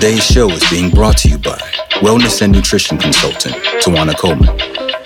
[0.00, 1.58] Today's show is being brought to you by
[2.00, 4.48] wellness and nutrition consultant Twana Coleman.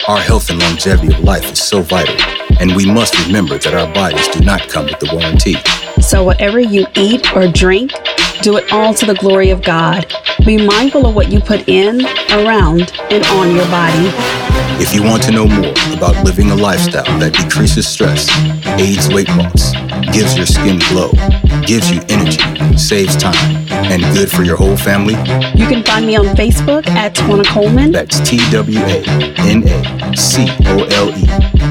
[0.07, 2.15] Our health and longevity of life is so vital,
[2.61, 5.57] and we must remember that our bodies do not come with the warranty.
[6.01, 7.91] So, whatever you eat or drink,
[8.43, 10.07] do it all to the glory of God.
[10.47, 14.11] Be mindful of what you put in, around, and on your body.
[14.81, 18.29] If you want to know more about living a lifestyle that decreases stress,
[18.81, 19.73] aids weight loss,
[20.15, 21.11] gives your skin glow,
[21.67, 22.39] gives you energy,
[22.77, 23.35] saves time,
[23.71, 25.15] and good for your whole family,
[25.55, 29.03] You can find me on Facebook at Twana Coleman that's T W A
[29.39, 31.27] N A C O L E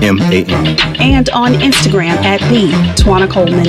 [0.05, 1.01] M A N.
[1.01, 2.69] and on Instagram at the
[3.01, 3.67] Twana Coleman.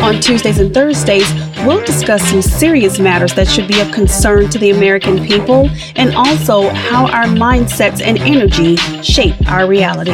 [0.00, 1.28] On Tuesdays and Thursdays,
[1.66, 6.14] we'll discuss some serious matters that should be of concern to the American people and
[6.14, 10.10] also how our mindsets and energy shape our reality.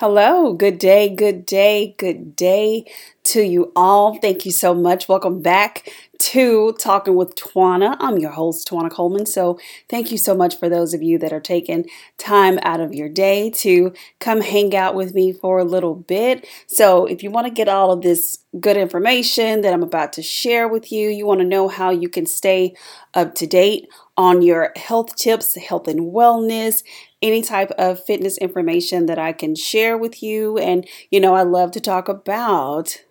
[0.00, 2.84] Hello, good day, good day, good day
[3.24, 4.16] to you all.
[4.20, 5.08] Thank you so much.
[5.08, 7.96] Welcome back to Talking with Twana.
[7.98, 9.26] I'm your host, Twana Coleman.
[9.26, 11.84] So, thank you so much for those of you that are taking
[12.16, 16.46] time out of your day to come hang out with me for a little bit.
[16.68, 20.22] So, if you want to get all of this good information that I'm about to
[20.22, 22.76] share with you, you want to know how you can stay
[23.14, 26.82] up to date on your health tips, health and wellness,
[27.22, 30.58] any type of fitness information that I can share with you.
[30.58, 33.02] And, you know, I love to talk about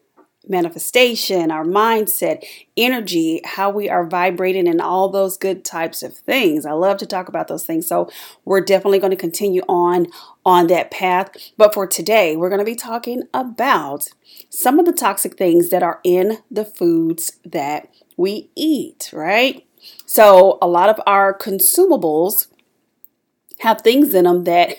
[0.50, 2.44] manifestation, our mindset,
[2.76, 6.66] energy, how we are vibrating, and all those good types of things.
[6.66, 7.88] I love to talk about those things.
[7.88, 8.10] So,
[8.46, 10.08] we're definitely going to continue on
[10.46, 11.32] on that path.
[11.58, 14.08] But for today, we're going to be talking about
[14.50, 19.66] some of the toxic things that are in the foods that we eat, right?
[20.06, 22.48] So, a lot of our consumables
[23.60, 24.78] have things in them that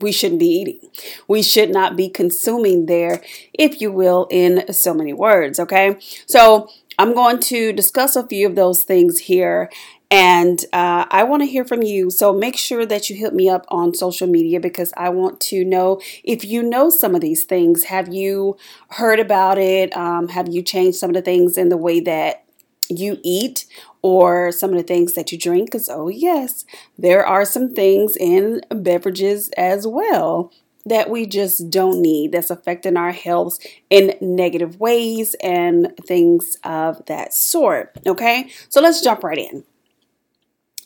[0.00, 0.90] we shouldn't be eating.
[1.28, 3.20] We should not be consuming there,
[3.52, 5.58] if you will, in so many words.
[5.58, 5.96] Okay.
[6.26, 6.68] So
[6.98, 9.70] I'm going to discuss a few of those things here.
[10.12, 12.10] And uh, I want to hear from you.
[12.10, 15.64] So make sure that you hit me up on social media because I want to
[15.64, 17.84] know if you know some of these things.
[17.84, 18.56] Have you
[18.90, 19.96] heard about it?
[19.96, 22.44] Um, have you changed some of the things in the way that
[22.88, 23.66] you eat
[24.02, 25.70] or some of the things that you drink.
[25.70, 26.64] Because, oh, yes,
[26.98, 30.52] there are some things in beverages as well
[30.86, 33.58] that we just don't need that's affecting our health
[33.90, 37.96] in negative ways and things of that sort.
[38.06, 39.64] Okay, so let's jump right in.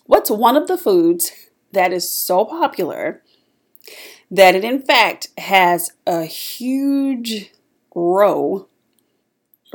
[0.06, 1.30] What's one of the foods
[1.72, 3.22] that is so popular
[4.30, 7.52] that it, in fact, has a huge
[7.94, 8.68] row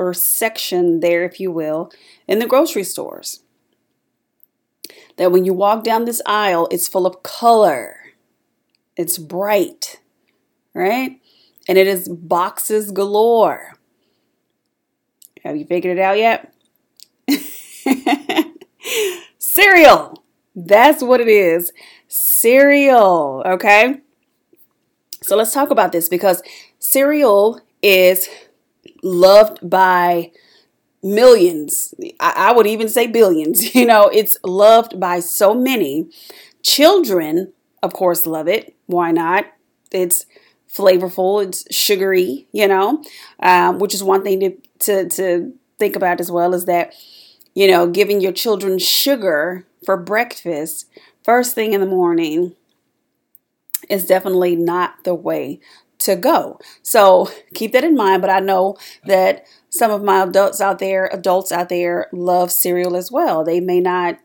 [0.00, 1.92] or section there, if you will,
[2.26, 3.42] in the grocery stores.
[5.18, 7.98] That when you walk down this aisle, it's full of color,
[8.96, 10.00] it's bright,
[10.72, 11.20] right?
[11.68, 13.74] And it is boxes galore.
[15.44, 16.54] Have you figured it out yet?
[19.38, 20.24] Cereal.
[20.56, 21.72] That's what it is.
[22.08, 23.42] Cereal.
[23.44, 24.00] Okay.
[25.22, 26.42] So let's talk about this because
[26.78, 28.28] cereal is
[29.02, 30.32] loved by
[31.02, 31.94] millions.
[32.18, 33.74] I, I, would even say billions.
[33.80, 36.10] You know, it's loved by so many.
[36.62, 37.52] Children,
[37.82, 38.74] of course, love it.
[38.86, 39.46] Why not?
[39.90, 40.26] It's
[40.68, 43.02] flavorful, it's sugary, you know,
[43.40, 46.94] um, which is one thing to, to, to think about as well is that,
[47.54, 50.86] you know, giving your children sugar for breakfast
[51.24, 52.54] first thing in the morning
[53.88, 55.58] is definitely not the way
[56.00, 56.58] to go.
[56.82, 58.20] So keep that in mind.
[58.22, 62.96] But I know that some of my adults out there, adults out there, love cereal
[62.96, 63.44] as well.
[63.44, 64.18] They may not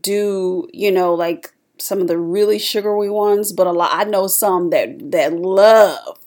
[0.00, 3.90] do, you know, like some of the really sugary ones, but a lot.
[3.92, 6.18] I know some that that love,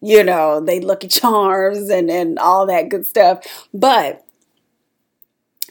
[0.00, 3.68] you know, they Lucky Charms and and all that good stuff.
[3.74, 4.24] But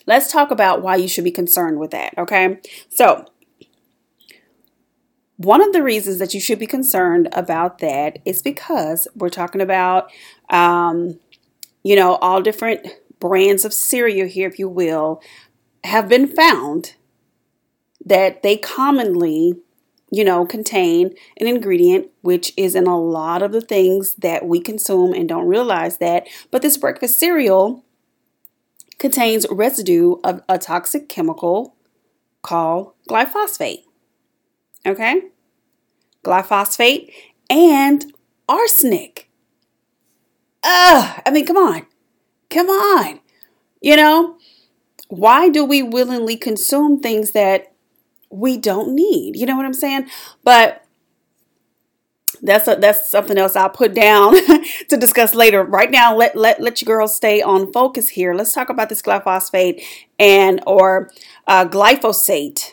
[0.07, 2.13] let's talk about why you should be concerned with that.
[2.17, 2.59] Okay,
[2.89, 3.25] so
[5.45, 9.61] one of the reasons that you should be concerned about that is because we're talking
[9.61, 10.11] about,
[10.49, 11.19] um,
[11.83, 12.87] you know, all different
[13.19, 15.21] brands of cereal here, if you will,
[15.83, 16.93] have been found
[18.05, 19.55] that they commonly,
[20.11, 24.59] you know, contain an ingredient which is in a lot of the things that we
[24.59, 26.27] consume and don't realize that.
[26.51, 27.83] But this breakfast cereal
[28.99, 31.75] contains residue of a toxic chemical
[32.43, 33.83] called glyphosate.
[34.85, 35.30] Okay?
[36.23, 37.11] Glyphosate,
[37.49, 38.13] and
[38.47, 39.29] arsenic.
[40.63, 41.85] Ugh, I mean, come on.
[42.49, 43.19] Come on.
[43.81, 44.37] You know,
[45.07, 47.73] why do we willingly consume things that
[48.29, 49.35] we don't need?
[49.35, 50.07] You know what I'm saying?
[50.43, 50.85] But
[52.41, 54.33] that's a, that's something else I'll put down
[54.89, 55.63] to discuss later.
[55.63, 58.33] Right now, let let let you girls stay on focus here.
[58.33, 59.83] Let's talk about this glyphosate
[60.17, 61.11] and or
[61.47, 62.71] uh, glyphosate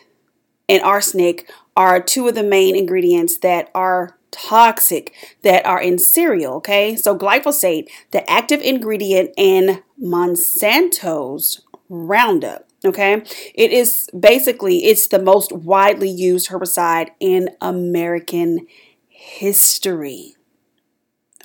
[0.69, 6.57] and arsenic are two of the main ingredients that are toxic that are in cereal.
[6.57, 12.67] Okay, so glyphosate, the active ingredient in Monsanto's Roundup.
[12.85, 13.23] Okay,
[13.55, 18.67] it is basically it's the most widely used herbicide in American
[19.09, 20.37] history.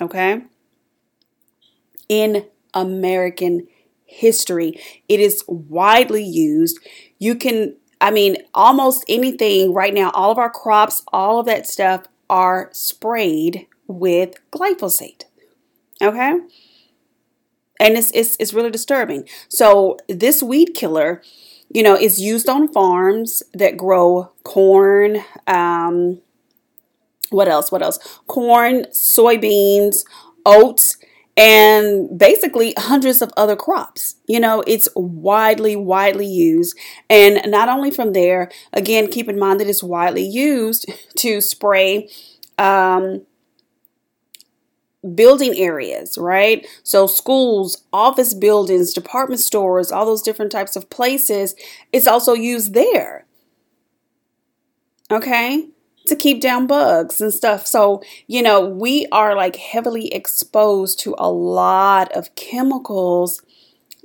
[0.00, 0.42] Okay?
[2.08, 3.66] In American
[4.04, 6.78] history, it is widely used.
[7.18, 11.66] You can, I mean, almost anything right now, all of our crops, all of that
[11.66, 15.24] stuff are sprayed with glyphosate.
[16.02, 16.38] Okay?
[17.80, 19.28] And it's, it's, it's really disturbing.
[19.48, 21.22] So, this weed killer,
[21.72, 26.20] you know, is used on farms that grow corn, um,
[27.30, 27.72] what else?
[27.72, 27.98] What else?
[28.26, 30.04] Corn, soybeans,
[30.46, 30.96] oats,
[31.36, 34.16] and basically hundreds of other crops.
[34.26, 36.78] You know, it's widely, widely used.
[37.10, 42.08] And not only from there, again, keep in mind that it's widely used to spray
[42.58, 43.22] um,
[45.14, 46.66] building areas, right?
[46.82, 51.54] So, schools, office buildings, department stores, all those different types of places,
[51.92, 53.26] it's also used there.
[55.10, 55.68] Okay?
[56.06, 57.66] To keep down bugs and stuff.
[57.66, 63.42] So, you know, we are like heavily exposed to a lot of chemicals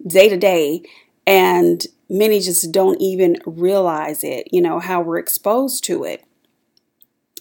[0.06, 0.84] day to day,
[1.28, 6.24] and many just don't even realize it, you know, how we're exposed to it.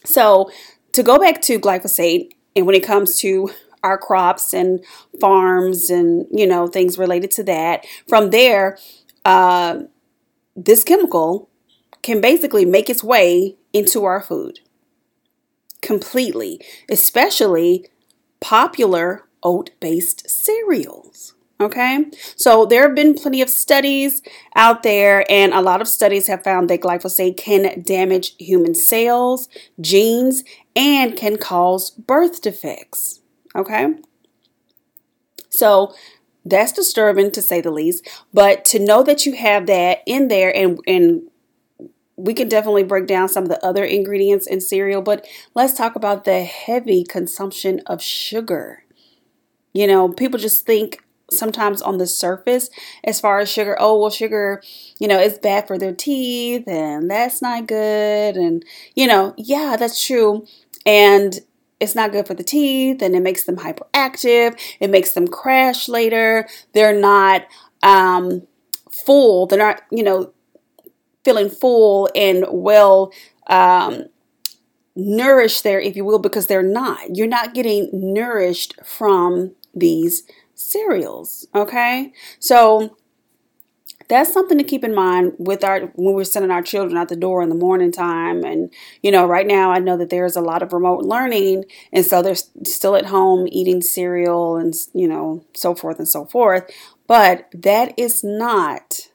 [0.05, 0.51] So,
[0.93, 3.51] to go back to glyphosate, and when it comes to
[3.85, 4.85] our crops and
[5.21, 8.77] farms and, you know, things related to that, from there,
[9.25, 9.83] uh,
[10.57, 11.49] this chemical
[12.03, 14.61] can basically make its way into our food
[15.81, 17.87] completely, especially
[18.41, 21.35] popular oat based cereals.
[21.61, 22.05] Okay,
[22.37, 24.23] so there have been plenty of studies
[24.55, 29.49] out there, and a lot of studies have found that glyphosate can damage human cells,
[29.81, 30.45] genes,
[30.77, 33.23] and can cause birth defects.
[33.57, 33.95] Okay,
[35.51, 35.93] so
[36.45, 40.55] that's disturbing to say the least, but to know that you have that in there
[40.55, 41.28] and, and
[42.19, 45.25] we can definitely break down some of the other ingredients in cereal, but
[45.55, 48.83] let's talk about the heavy consumption of sugar.
[49.73, 52.71] You know, people just think sometimes on the surface
[53.05, 54.61] as far as sugar, oh, well, sugar,
[54.99, 58.37] you know, it's bad for their teeth and that's not good.
[58.37, 58.65] And,
[58.97, 60.45] you know, yeah, that's true.
[60.85, 61.39] And
[61.79, 64.59] it's not good for the teeth and it makes them hyperactive.
[64.81, 66.49] It makes them crash later.
[66.73, 67.47] They're not
[67.85, 68.49] um,
[68.91, 69.47] full.
[69.47, 70.33] They're not, you know,
[71.29, 73.13] feeling full and well
[73.49, 74.05] um,
[74.97, 77.15] nourished there, if you will, because they're not.
[77.15, 80.23] You're not getting nourished from these
[80.55, 81.47] cereals.
[81.55, 82.97] Okay, so
[84.09, 87.17] that's something to keep in mind with our when we're sending our children out the
[87.17, 88.73] door in the morning time and
[89.03, 92.23] you know right now i know that there's a lot of remote learning and so
[92.23, 96.65] they're still at home eating cereal and you know so forth and so forth
[97.07, 99.08] but that is not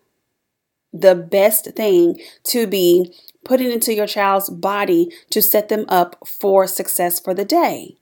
[0.93, 6.67] the best thing to be putting into your child's body to set them up for
[6.67, 7.97] success for the day.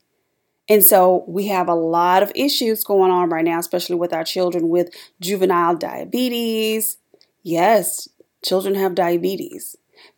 [0.69, 4.23] And so we have a lot of issues going on right now, especially with our
[4.23, 6.97] children with juvenile diabetes.
[7.43, 8.07] Yes,
[8.43, 9.75] children have diabetes.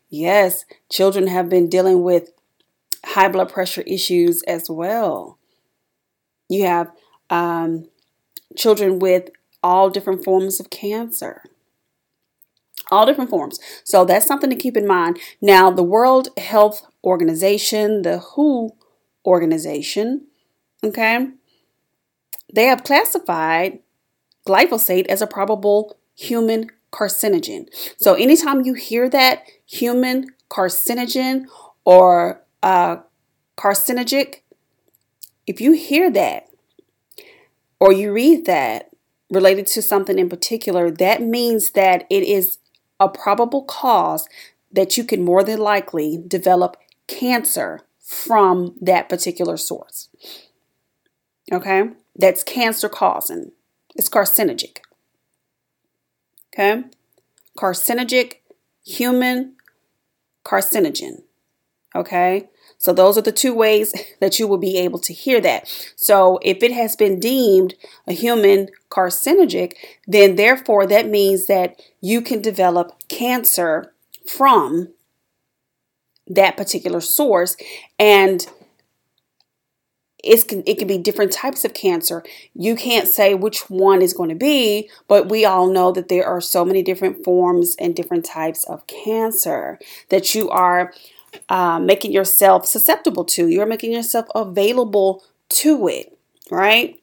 [0.10, 2.32] Yes, children have been dealing with
[3.06, 5.40] high blood pressure issues as well.
[6.50, 6.92] You have
[7.30, 7.86] um,
[8.56, 9.30] children with
[9.64, 11.42] all different forms of cancer
[12.92, 13.60] all different forms.
[13.84, 15.20] So that's something to keep in mind.
[15.42, 18.76] Now, the World Health Organization, the WHO
[19.26, 20.28] organization,
[20.84, 21.28] okay,
[22.54, 23.80] they have classified
[24.48, 27.68] glyphosate as a probable human carcinogen.
[27.98, 31.46] So anytime you hear that human carcinogen
[31.86, 32.98] or uh,
[33.58, 34.42] carcinogenic,
[35.48, 36.50] if you hear that
[37.80, 38.92] or you read that
[39.30, 42.60] related to something in particular, that means that it is
[43.04, 44.28] a probable cause
[44.72, 50.10] that you can more than likely develop cancer from that particular source.
[51.52, 51.90] Okay?
[52.16, 53.52] That's cancer causing.
[53.96, 54.78] It's carcinogenic.
[56.54, 56.84] Okay?
[57.58, 58.36] Carcinogenic,
[58.86, 59.56] human
[60.46, 61.24] carcinogen.
[61.96, 62.50] Okay.
[62.84, 65.68] So those are the two ways that you will be able to hear that.
[65.96, 67.76] So if it has been deemed
[68.08, 69.74] a human carcinogenic,
[70.06, 73.94] then therefore that means that you can develop cancer
[74.28, 74.90] from
[76.28, 77.56] that particular source
[77.98, 78.46] and
[80.24, 82.24] it's, it can be different types of cancer.
[82.54, 86.26] You can't say which one is going to be, but we all know that there
[86.26, 90.94] are so many different forms and different types of cancer that you are
[91.50, 93.48] uh, making yourself susceptible to.
[93.48, 96.18] You're making yourself available to it,
[96.52, 97.00] right?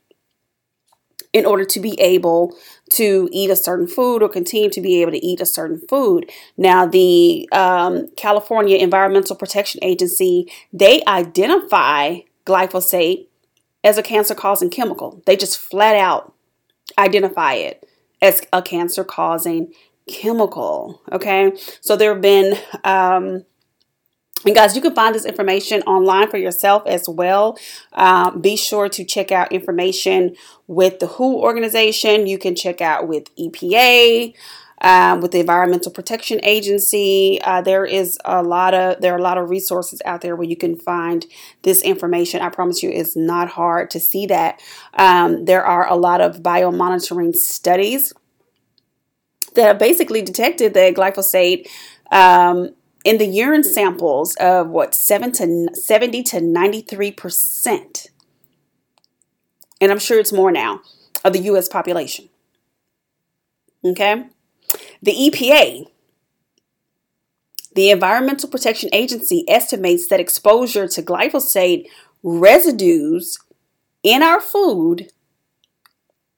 [1.32, 2.56] In order to be able
[2.92, 6.28] to eat a certain food or continue to be able to eat a certain food.
[6.56, 13.26] Now, the um, California Environmental Protection Agency they identify glyphosate
[13.84, 15.22] as a cancer causing chemical.
[15.24, 16.34] They just flat out
[16.98, 17.86] identify it
[18.22, 19.72] as a cancer causing
[20.08, 21.00] chemical.
[21.12, 23.44] Okay, so there have been um,
[24.46, 27.58] and guys, you can find this information online for yourself as well.
[27.92, 30.34] Um, be sure to check out information
[30.66, 32.26] with the WHO organization.
[32.26, 34.34] You can check out with EPA,
[34.80, 37.38] um, with the Environmental Protection Agency.
[37.42, 40.48] Uh, there is a lot of there are a lot of resources out there where
[40.48, 41.26] you can find
[41.62, 42.40] this information.
[42.40, 44.60] I promise you, it's not hard to see that.
[44.94, 48.14] Um, there are a lot of biomonitoring studies
[49.54, 51.68] that have basically detected that glyphosate.
[52.10, 52.70] Um,
[53.04, 58.08] in the urine samples of what 7 to 70 to 93%.
[59.80, 60.80] And I'm sure it's more now
[61.24, 62.28] of the US population.
[63.84, 64.26] Okay?
[65.02, 65.86] The EPA,
[67.74, 71.86] the Environmental Protection Agency estimates that exposure to glyphosate
[72.22, 73.38] residues
[74.02, 75.10] in our food,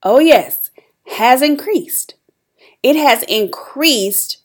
[0.03, 0.69] oh yes,
[1.17, 2.15] has increased.
[2.81, 4.42] It has increased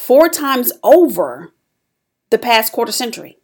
[0.00, 1.52] four times over
[2.30, 3.36] the past quarter century.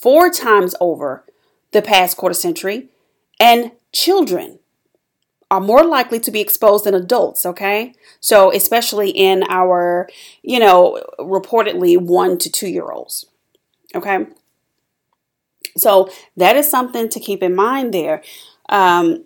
[0.00, 1.26] Four times over
[1.72, 2.88] the past quarter century.
[3.38, 4.58] And children
[5.50, 7.94] are more likely to be exposed than adults, okay?
[8.20, 10.08] So, especially in our,
[10.42, 13.26] you know, reportedly one to two year olds,
[13.94, 14.26] okay?
[15.76, 16.08] So,
[16.38, 18.22] that is something to keep in mind there.
[18.70, 19.24] Um,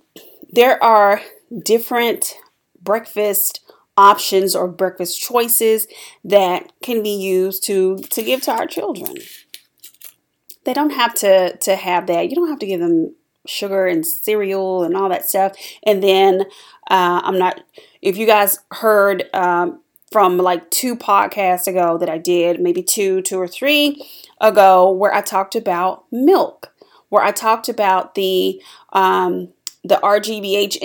[0.51, 1.23] there are
[1.65, 2.35] different
[2.83, 3.61] breakfast
[3.99, 5.89] options or breakfast choices
[6.25, 9.17] that can be used to to give to our children.
[10.65, 12.31] They don't have to to have that.
[12.31, 13.15] You don't have to give them
[13.47, 15.57] sugar and cereal and all that stuff.
[15.83, 16.43] And then
[16.89, 17.61] uh, I'm not.
[18.01, 19.81] If you guys heard um,
[20.13, 24.07] from like two podcasts ago that I did, maybe two, two or three
[24.41, 26.73] ago, where I talked about milk,
[27.09, 28.63] where I talked about the
[28.93, 29.49] um,
[29.83, 30.79] the RGBH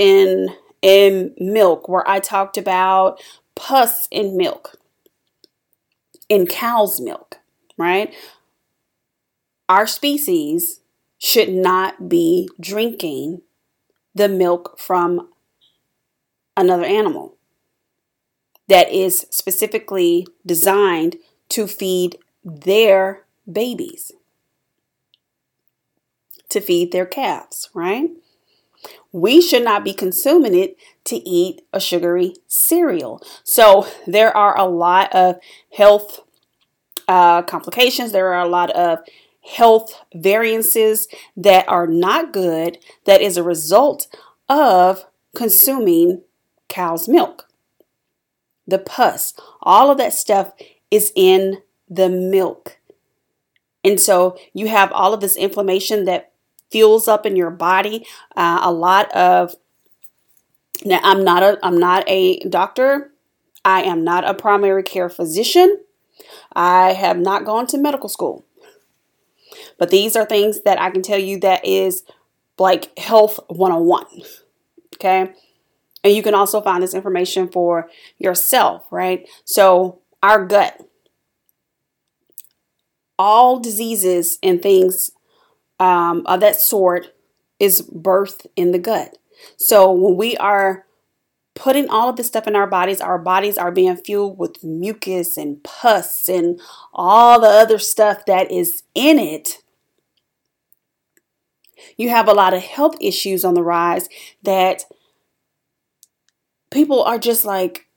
[0.83, 3.19] in milk, where I talked about
[3.55, 4.75] pus in milk,
[6.29, 7.39] in cow's milk,
[7.77, 8.13] right?
[9.69, 10.81] Our species
[11.17, 13.41] should not be drinking
[14.13, 15.29] the milk from
[16.57, 17.37] another animal
[18.67, 21.15] that is specifically designed
[21.49, 24.11] to feed their babies,
[26.49, 28.09] to feed their calves, right?
[29.11, 33.21] We should not be consuming it to eat a sugary cereal.
[33.43, 35.37] So there are a lot of
[35.71, 36.21] health
[37.07, 38.11] uh, complications.
[38.11, 38.99] There are a lot of
[39.45, 44.07] health variances that are not good that is a result
[44.47, 46.21] of consuming
[46.69, 47.47] cow's milk.
[48.65, 50.53] The pus, all of that stuff
[50.89, 52.77] is in the milk.
[53.83, 56.32] And so you have all of this inflammation that
[56.73, 58.05] fuels up in your body.
[58.35, 59.55] Uh, a lot of
[60.83, 63.11] now I'm not a I'm not a doctor.
[63.63, 65.77] I am not a primary care physician.
[66.53, 68.43] I have not gone to medical school.
[69.77, 72.03] But these are things that I can tell you that is
[72.57, 74.05] like health 101.
[74.95, 75.31] Okay?
[76.03, 79.27] And you can also find this information for yourself, right?
[79.45, 80.81] So, our gut,
[83.17, 85.11] all diseases and things
[85.83, 87.13] um, of that sort
[87.59, 89.17] is birthed in the gut.
[89.57, 90.85] So when we are
[91.55, 95.37] putting all of this stuff in our bodies, our bodies are being fueled with mucus
[95.37, 96.59] and pus and
[96.93, 99.57] all the other stuff that is in it.
[101.97, 104.07] You have a lot of health issues on the rise
[104.41, 104.85] that
[106.71, 107.87] people are just like,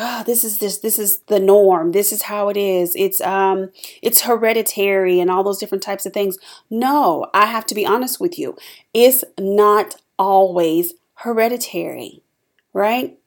[0.00, 1.92] oh, this is this this is the norm.
[1.92, 2.94] This is how it is.
[2.96, 6.38] It's um it's hereditary and all those different types of things.
[6.70, 8.56] No, I have to be honest with you.
[8.94, 12.22] It's not always hereditary,
[12.72, 13.18] right?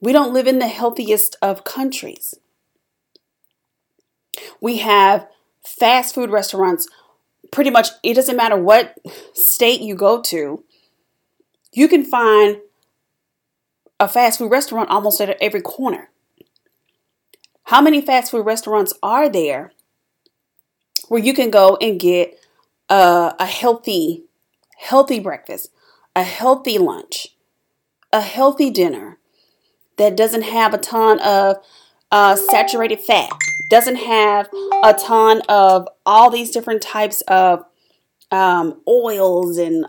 [0.00, 2.34] We don't live in the healthiest of countries.
[4.60, 5.28] We have
[5.62, 6.88] fast food restaurants,
[7.52, 8.96] pretty much, it doesn't matter what
[9.34, 10.64] state you go to,
[11.72, 12.58] you can find
[14.00, 16.08] a fast food restaurant almost at every corner.
[17.64, 19.72] How many fast food restaurants are there
[21.08, 22.40] where you can go and get
[22.88, 24.24] a, a healthy,
[24.78, 25.70] healthy breakfast,
[26.16, 27.28] a healthy lunch,
[28.12, 29.18] a healthy dinner
[29.98, 31.58] that doesn't have a ton of
[32.10, 33.30] uh, saturated fat,
[33.70, 34.48] doesn't have
[34.82, 37.64] a ton of all these different types of
[38.32, 39.86] um, oils and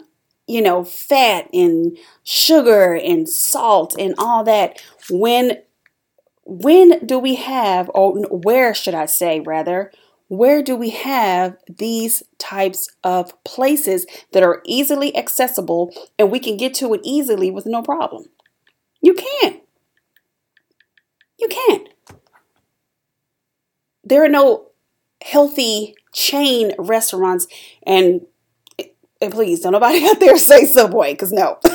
[0.51, 4.81] you know fat and sugar and salt and all that.
[5.09, 5.57] When
[6.45, 9.91] when do we have or where should i say rather
[10.27, 16.55] where do we have these types of places that are easily accessible and we can
[16.55, 18.23] get to it easily with no problem?
[19.01, 19.61] You can't.
[21.37, 21.89] You can't.
[24.03, 24.67] There are no
[25.21, 27.47] healthy chain restaurants
[27.85, 28.21] and
[29.21, 31.59] and please don't nobody out there say subway because no.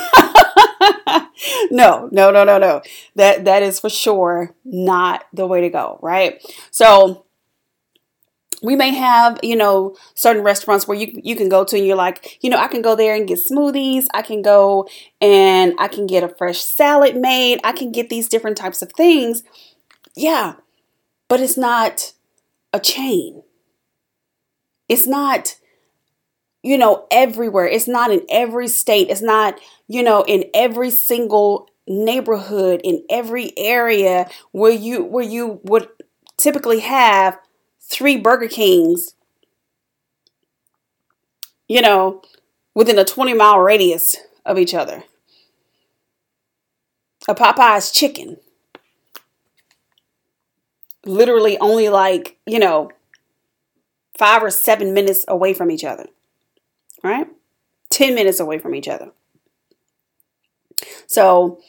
[1.70, 2.82] No no no no no.
[3.14, 6.40] That that is for sure not the way to go right?
[6.70, 7.26] So
[8.62, 11.96] we may have you know certain restaurants where you you can go to and you're
[11.96, 14.06] like you know I can go there and get smoothies.
[14.14, 14.88] I can go
[15.20, 17.60] and I can get a fresh salad made.
[17.62, 19.42] I can get these different types of things.
[20.14, 20.54] Yeah
[21.28, 22.12] but it's not
[22.72, 23.42] a chain.
[24.88, 25.56] It's not,
[26.66, 27.68] you know, everywhere.
[27.68, 29.08] It's not in every state.
[29.08, 35.60] It's not, you know, in every single neighborhood, in every area where you where you
[35.62, 35.88] would
[36.36, 37.38] typically have
[37.80, 39.14] three Burger Kings,
[41.68, 42.20] you know,
[42.74, 45.04] within a 20 mile radius of each other.
[47.28, 48.38] A Popeye's chicken
[51.04, 52.90] literally only like, you know,
[54.18, 56.06] five or seven minutes away from each other,
[57.06, 57.28] right?
[57.90, 59.10] 10 minutes away from each other.
[61.06, 61.60] So,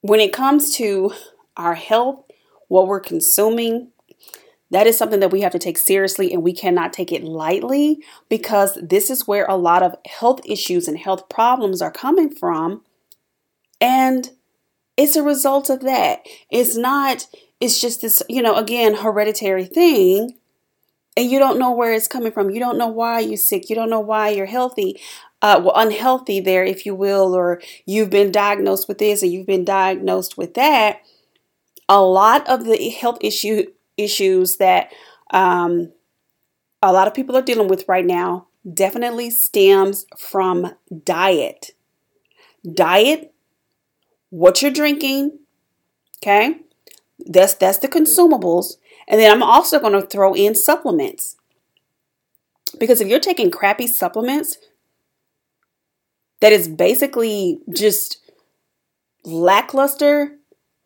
[0.00, 1.12] when it comes to
[1.56, 2.24] our health,
[2.68, 3.90] what we're consuming,
[4.70, 8.02] that is something that we have to take seriously and we cannot take it lightly
[8.28, 12.82] because this is where a lot of health issues and health problems are coming from.
[13.80, 14.30] And
[14.96, 16.26] it's a result of that.
[16.50, 17.26] It's not
[17.60, 20.36] it's just this, you know, again, hereditary thing.
[21.16, 22.50] And you don't know where it's coming from.
[22.50, 23.70] You don't know why you're sick.
[23.70, 25.00] You don't know why you're healthy,
[25.42, 29.46] uh, well, unhealthy there, if you will, or you've been diagnosed with this or you've
[29.46, 31.00] been diagnosed with that.
[31.88, 34.92] A lot of the health issue issues that
[35.30, 35.92] um,
[36.82, 40.74] a lot of people are dealing with right now definitely stems from
[41.04, 41.72] diet.
[42.74, 43.32] Diet,
[44.30, 45.38] what you're drinking,
[46.22, 46.60] okay?
[47.26, 48.74] That's that's the consumables.
[49.08, 51.36] And then I'm also going to throw in supplements.
[52.78, 54.58] Because if you're taking crappy supplements
[56.40, 58.18] that is basically just
[59.24, 60.36] lackluster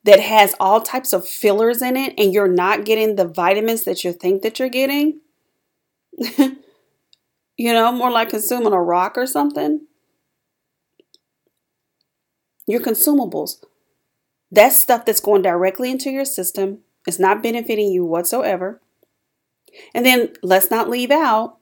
[0.04, 4.02] that has all types of fillers in it and you're not getting the vitamins that
[4.04, 5.20] you think that you're getting,
[6.38, 9.86] you know, more like consuming a rock or something.
[12.66, 13.56] Your consumables.
[14.50, 16.78] That's stuff that's going directly into your system.
[17.06, 18.80] It's not benefiting you whatsoever.
[19.94, 21.58] And then let's not leave out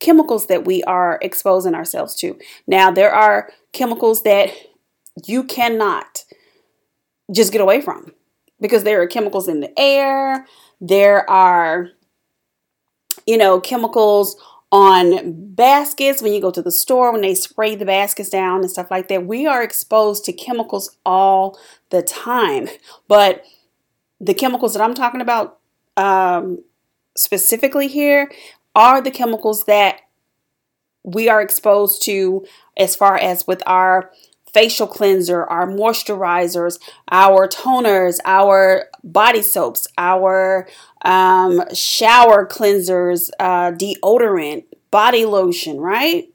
[0.00, 2.38] chemicals that we are exposing ourselves to.
[2.66, 4.50] Now, there are chemicals that
[5.26, 6.24] you cannot
[7.32, 8.12] just get away from
[8.60, 10.46] because there are chemicals in the air,
[10.80, 11.90] there are,
[13.26, 14.36] you know, chemicals
[14.70, 18.70] on baskets when you go to the store when they spray the baskets down and
[18.70, 22.68] stuff like that we are exposed to chemicals all the time
[23.08, 23.42] but
[24.20, 25.58] the chemicals that i'm talking about
[25.96, 26.62] um,
[27.16, 28.30] specifically here
[28.74, 30.00] are the chemicals that
[31.02, 34.12] we are exposed to as far as with our
[34.52, 36.78] facial cleanser, our moisturizers,
[37.10, 40.68] our toners, our body soaps, our
[41.04, 46.32] um, shower cleansers, uh, deodorant, body lotion, right?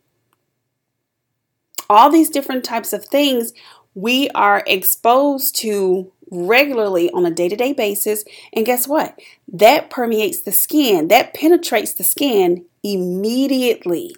[1.89, 3.54] All these different types of things
[3.96, 8.24] we are exposed to regularly on a day to day basis.
[8.52, 9.19] And guess what?
[9.48, 14.15] That permeates the skin, that penetrates the skin immediately.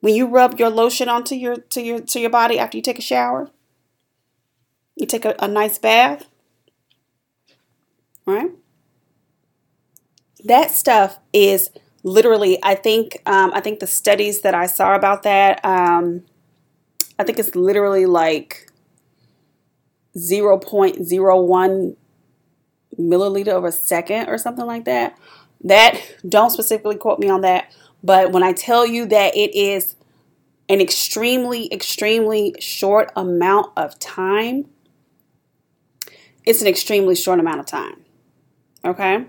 [0.00, 2.98] When you rub your lotion onto your to your to your body after you take
[2.98, 3.50] a shower,
[4.94, 6.26] you take a, a nice bath,
[8.26, 8.50] right?
[10.44, 11.70] That stuff is
[12.02, 12.58] literally.
[12.62, 15.64] I think um, I think the studies that I saw about that.
[15.64, 16.24] Um,
[17.18, 18.65] I think it's literally like
[20.16, 21.96] 0.01
[22.98, 25.18] milliliter of a second or something like that
[25.64, 29.96] That don't specifically quote me on that, but when I tell you that it is
[30.68, 34.66] an extremely, extremely short amount of time,
[36.44, 38.04] it's an extremely short amount of time.
[38.84, 39.26] Okay?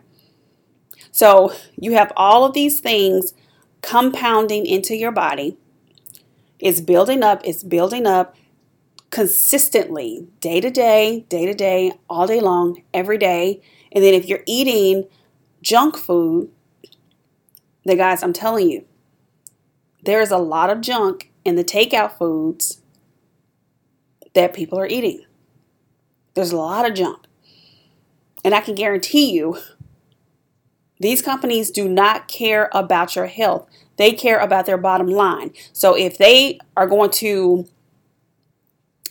[1.12, 3.34] So you have all of these things
[3.82, 5.58] compounding into your body.
[6.60, 8.36] It's building up, it's building up
[9.10, 13.62] consistently, day to day, day to day, all day long, every day.
[13.91, 15.08] And then if you're eating
[15.62, 16.50] junk food,
[17.86, 18.86] the guys, I'm telling you,
[20.04, 22.82] there's a lot of junk in the takeout foods
[24.34, 25.26] that people are eating.
[26.34, 27.26] There's a lot of junk.
[28.43, 29.58] And I can guarantee you,
[31.00, 33.70] these companies do not care about your health.
[33.98, 35.54] They care about their bottom line.
[35.74, 37.67] So if they are going to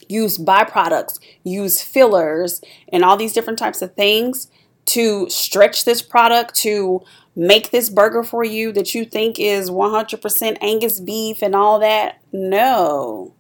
[0.09, 2.61] use byproducts, use fillers,
[2.93, 4.51] and all these different types of things
[4.87, 7.03] to stretch this product to
[7.35, 12.21] make this burger for you that you think is 100% Angus beef and all that.
[12.33, 13.35] No.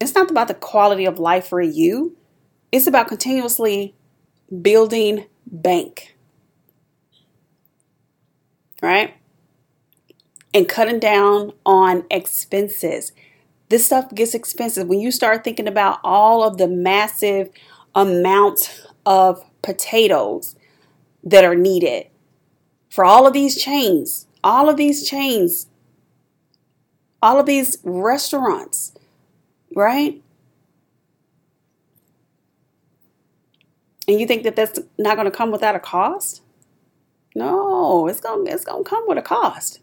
[0.00, 2.16] It's not about the quality of life for you.
[2.70, 3.94] It's about continuously
[4.62, 6.16] building bank.
[8.82, 9.14] Right?
[10.56, 13.12] And cutting down on expenses.
[13.68, 17.50] This stuff gets expensive when you start thinking about all of the massive
[17.94, 20.56] amounts of potatoes
[21.22, 22.06] that are needed
[22.88, 25.66] for all of these chains, all of these chains,
[27.20, 28.94] all of these restaurants,
[29.74, 30.22] right?
[34.08, 36.40] And you think that that's not going to come without a cost?
[37.34, 39.80] No, it's going it's going to come with a cost.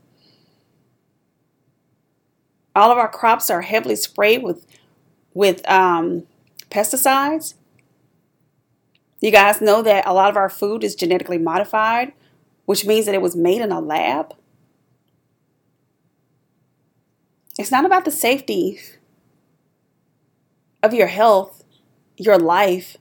[2.75, 4.65] All of our crops are heavily sprayed with
[5.33, 6.23] with um,
[6.69, 7.55] pesticides.
[9.21, 12.13] You guys know that a lot of our food is genetically modified,
[12.65, 14.35] which means that it was made in a lab.
[17.57, 18.79] It's not about the safety
[20.81, 21.63] of your health,
[22.17, 22.97] your life.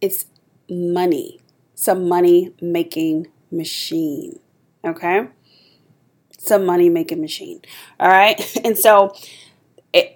[0.00, 0.26] It's
[0.68, 1.40] money.
[1.74, 4.40] It's a money making machine.
[4.84, 5.28] Okay?
[6.50, 7.60] A money making machine.
[8.00, 8.40] All right?
[8.64, 9.14] And so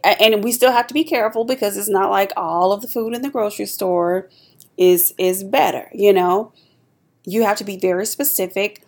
[0.04, 3.14] and we still have to be careful because it's not like all of the food
[3.14, 4.28] in the grocery store
[4.76, 6.52] is is better, you know.
[7.24, 8.82] You have to be very specific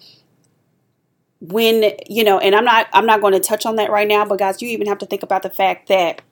[1.41, 4.25] when, you know, and I'm not I'm not going to touch on that right now,
[4.25, 6.23] but guys, you even have to think about the fact that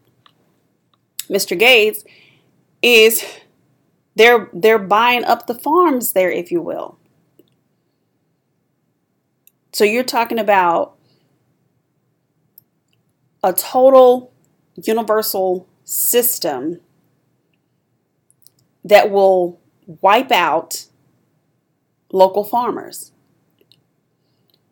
[1.29, 1.55] Mr.
[1.57, 2.05] Gates
[2.83, 3.25] is
[4.17, 6.99] they're they're buying up the farms there if you will.
[9.73, 10.97] So you're talking about
[13.43, 14.33] a total
[14.77, 16.81] universal system
[18.85, 20.87] that will wipe out
[22.13, 23.13] local farmers.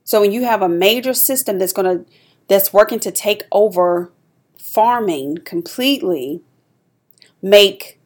[0.05, 2.11] So when you have a major system that's going to
[2.49, 4.11] that's working to take over
[4.57, 6.41] farming completely,
[7.43, 8.01] make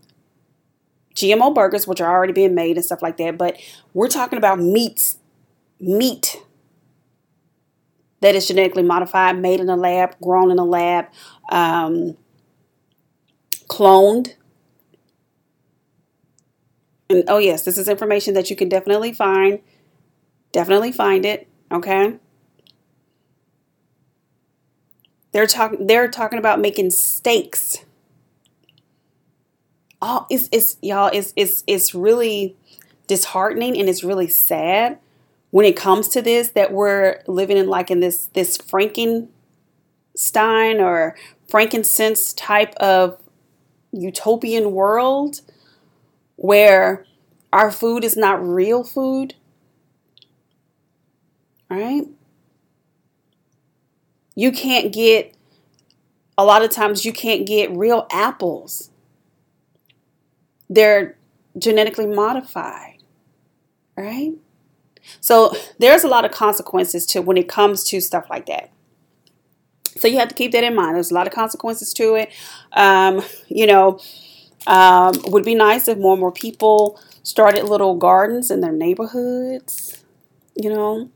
[1.14, 3.57] GMO burgers which are already being made and stuff like that, but
[3.94, 5.18] we're talking about meats,
[5.79, 6.42] meat
[8.22, 11.06] that is genetically modified, made in a lab, grown in a lab,
[11.50, 12.16] um,
[13.66, 14.37] cloned.
[17.11, 19.58] And oh, yes, this is information that you can definitely find.
[20.52, 21.48] Definitely find it.
[21.70, 22.14] Okay.
[25.32, 25.87] They're talking.
[25.87, 27.85] They're talking about making steaks.
[30.00, 31.11] Oh, it's it's y'all.
[31.12, 32.56] It's it's it's really
[33.06, 34.98] disheartening and it's really sad
[35.52, 39.30] when it comes to this that we're living in like in this this Frankenstein
[40.80, 41.14] or
[41.48, 43.20] frankincense type of
[43.92, 45.42] utopian world
[46.36, 47.04] where
[47.52, 49.34] our food is not real food
[51.72, 52.04] right?
[54.34, 55.34] You can't get
[56.36, 58.90] a lot of times you can't get real apples.
[60.68, 61.16] They're
[61.58, 63.02] genetically modified
[63.94, 64.32] right
[65.20, 68.70] so there's a lot of consequences to when it comes to stuff like that.
[69.96, 70.96] So you have to keep that in mind.
[70.96, 72.30] There's a lot of consequences to it.
[72.72, 74.00] Um, you know,
[74.66, 80.02] um, would be nice if more and more people started little gardens in their neighborhoods.
[80.54, 81.10] You know,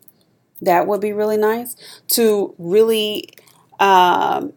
[0.61, 1.77] that would be really nice
[2.09, 3.29] to really
[3.81, 4.53] um,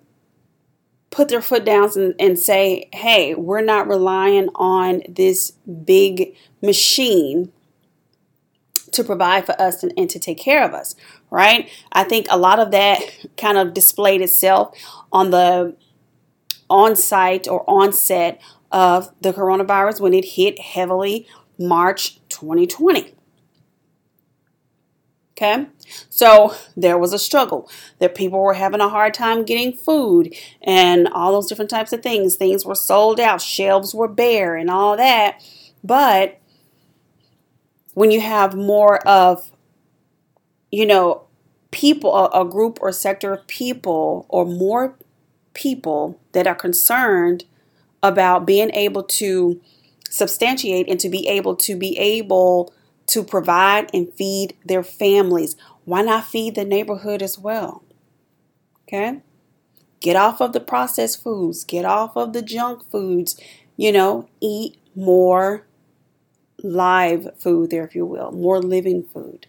[1.10, 5.52] put their foot down and, and say, hey, we're not relying on this
[5.86, 7.52] big machine
[8.92, 10.96] to provide for us and, and to take care of us,
[11.30, 11.70] right?
[11.92, 13.00] I think a lot of that
[13.38, 14.76] kind of displayed itself
[15.12, 15.76] on the
[16.70, 18.40] on site or onset
[18.72, 23.16] of the coronavirus when it hit heavily March 2020.
[25.42, 25.68] Okay,
[26.10, 27.70] so there was a struggle.
[28.00, 32.04] That people were having a hard time getting food and all those different types of
[32.04, 32.36] things.
[32.36, 35.42] Things were sold out, shelves were bare, and all that.
[35.82, 36.39] But
[37.94, 39.52] when you have more of,
[40.72, 41.24] you know,
[41.72, 44.96] people, a, a group or sector of people, or more
[45.54, 47.46] people that are concerned
[48.02, 49.60] about being able to
[50.10, 52.74] substantiate and to be able to be able
[53.08, 55.56] to provide and feed their families.
[55.86, 57.84] Why not feed the neighborhood as well?
[58.88, 59.22] Okay?
[60.00, 63.40] Get off of the processed foods, get off of the junk foods,
[63.76, 65.66] you know, eat more
[66.64, 69.48] live food there, if you will, more living food.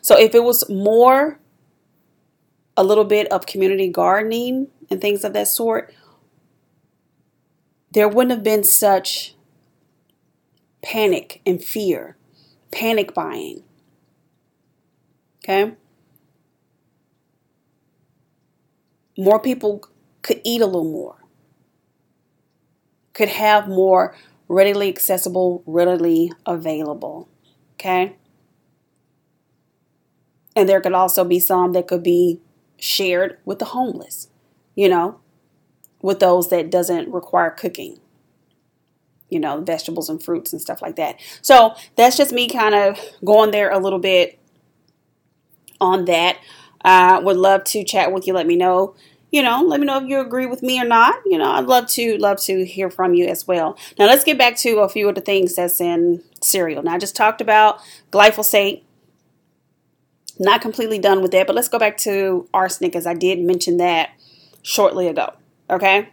[0.00, 1.38] So if it was more,
[2.76, 5.94] a little bit of community gardening and things of that sort,
[7.92, 9.34] there wouldn't have been such
[10.82, 12.16] panic and fear
[12.70, 13.62] panic buying.
[15.42, 15.74] Okay?
[19.16, 19.88] More people
[20.20, 21.24] could eat a little more,
[23.14, 24.14] could have more
[24.48, 27.28] readily accessible, readily available.
[27.74, 28.16] Okay?
[30.54, 32.40] And there could also be some that could be
[32.78, 34.28] shared with the homeless,
[34.74, 35.20] you know,
[36.00, 38.00] with those that doesn't require cooking
[39.28, 41.20] you know, vegetables and fruits and stuff like that.
[41.42, 44.38] So that's just me kind of going there a little bit
[45.80, 46.38] on that.
[46.82, 48.32] I uh, would love to chat with you.
[48.32, 48.94] Let me know,
[49.30, 51.16] you know, let me know if you agree with me or not.
[51.26, 53.76] You know, I'd love to love to hear from you as well.
[53.98, 56.82] Now let's get back to a few of the things that's in cereal.
[56.82, 57.80] Now I just talked about
[58.12, 58.82] glyphosate.
[60.38, 63.78] Not completely done with that, but let's go back to arsenic as I did mention
[63.78, 64.10] that
[64.62, 65.32] shortly ago.
[65.70, 66.10] Okay.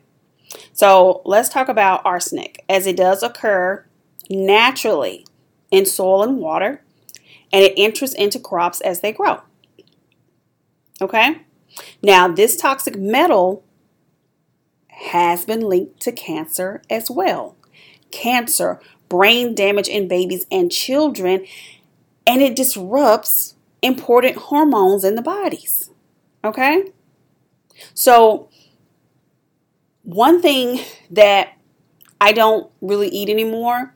[0.72, 3.86] So let's talk about arsenic as it does occur
[4.30, 5.26] naturally
[5.72, 6.82] in soil and water
[7.52, 9.42] and it enters into crops as they grow.
[11.02, 11.42] Okay?
[12.02, 13.64] Now, this toxic metal
[14.90, 17.56] has been linked to cancer as well.
[18.12, 21.46] Cancer, brain damage in babies and children,
[22.26, 25.90] and it disrupts important hormones in the bodies.
[26.44, 26.92] Okay?
[27.94, 28.50] So,
[30.04, 31.58] one thing that
[32.22, 33.96] I don't really eat anymore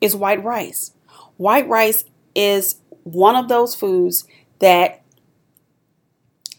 [0.00, 0.92] is white rice.
[1.36, 2.04] White rice
[2.34, 4.26] is one of those foods
[4.58, 5.03] that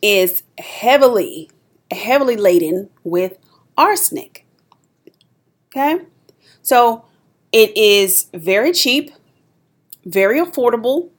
[0.01, 1.49] is heavily,
[1.91, 3.37] heavily laden with
[3.77, 4.45] arsenic.
[5.67, 6.05] Okay?
[6.61, 7.05] So
[7.51, 9.11] it is very cheap,
[10.05, 11.09] very affordable.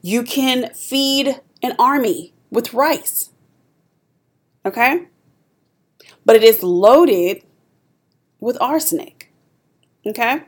[0.00, 3.30] You can feed an army with rice.
[4.64, 5.06] Okay?
[6.24, 7.42] but it is loaded
[8.40, 9.32] with arsenic.
[10.06, 10.42] Okay?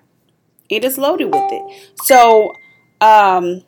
[0.69, 1.95] It is loaded with it.
[2.03, 2.53] So,
[3.01, 3.63] um,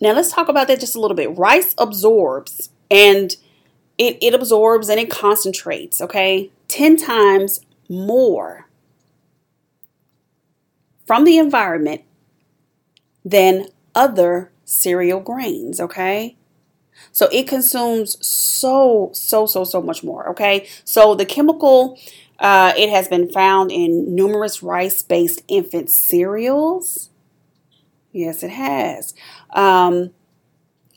[0.00, 1.36] now let's talk about that just a little bit.
[1.36, 3.36] Rice absorbs and
[3.98, 6.50] it, it absorbs and it concentrates, okay?
[6.68, 8.68] 10 times more
[11.06, 12.02] from the environment
[13.24, 16.36] than other cereal grains, okay?
[17.12, 20.28] So it consumes so, so, so, so much more.
[20.30, 20.68] Okay.
[20.84, 21.98] So the chemical,
[22.38, 27.10] uh, it has been found in numerous rice based infant cereals.
[28.12, 29.14] Yes, it has.
[29.52, 30.10] Um,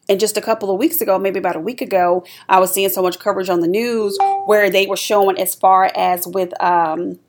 [0.10, 2.90] and just a couple of weeks ago, maybe about a week ago, I was seeing
[2.90, 7.20] so much coverage on the news where they were showing as far as with um,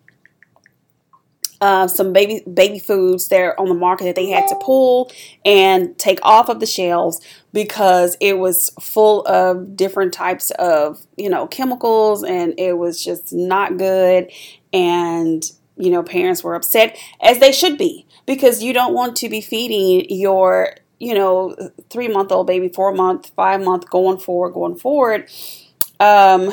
[1.60, 5.10] uh, some baby baby foods there on the market that they had to pull
[5.44, 7.20] and take off of the shelves
[7.52, 13.32] because it was full of different types of you know chemicals and it was just
[13.32, 14.30] not good.
[14.72, 15.42] And
[15.76, 19.40] you know parents were upset as they should be because you don't want to be
[19.40, 21.54] feeding your you know
[21.90, 25.28] three month old baby four month five month going forward going forward
[26.00, 26.52] um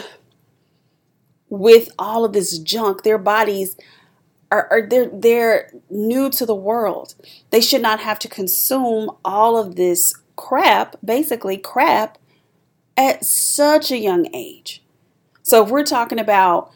[1.49, 3.75] with all of this junk their bodies
[4.51, 7.15] are, are they're they're new to the world.
[7.49, 12.17] They should not have to consume all of this crap, basically crap,
[12.97, 14.83] at such a young age.
[15.43, 16.71] So if we're talking about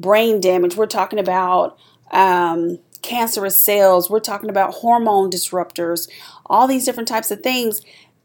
[0.00, 1.76] brain damage, we're talking about
[2.12, 6.08] um, cancerous cells, we're talking about hormone disruptors,
[6.48, 7.82] all these different types of things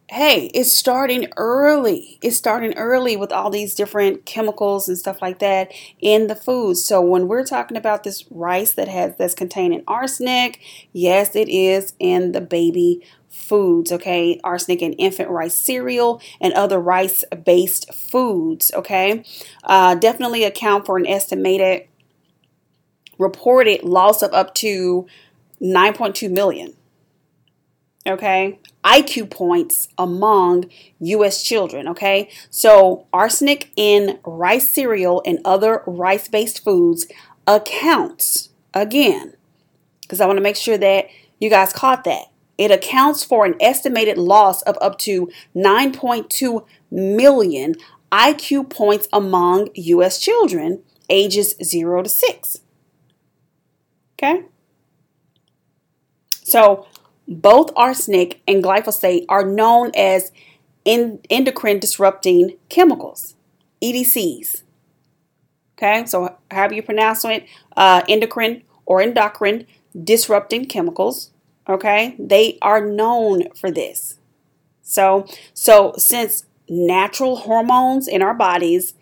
[0.10, 2.20] hey, it's starting early.
[2.22, 6.78] It's starting early with all these different chemicals and stuff like that in the food.
[6.78, 10.60] So when we're talking about this rice that has that's containing arsenic,
[10.92, 14.40] yes, it is in the baby foods, okay?
[14.44, 19.24] Arsenic in infant rice cereal and other rice based foods, okay?
[19.64, 21.88] Uh, definitely account for an estimated
[23.18, 25.08] reported loss of up to
[25.62, 26.76] 9.2 million.
[28.06, 30.66] Okay, IQ points among
[31.00, 31.88] US children.
[31.88, 37.08] Okay, so arsenic in rice cereal and other rice based foods
[37.48, 39.36] accounts again,
[40.02, 41.08] because I want to make sure that
[41.40, 42.26] you guys caught that.
[42.58, 47.76] It accounts for an estimated loss of up to 9.2 million
[48.12, 52.60] IQ points among US children ages 0 to 6.
[54.14, 54.44] Okay?
[56.44, 56.86] So,
[57.28, 60.32] both arsenic and glyphosate are known as
[60.86, 63.36] endocrine disrupting chemicals,
[63.82, 64.64] EDCs.
[65.78, 69.66] Okay, so however you pronounce it, uh, endocrine or endocrine
[70.02, 71.32] disrupting chemicals.
[71.68, 74.20] Okay, they are known for this.
[74.82, 78.94] So, so since natural hormones in our bodies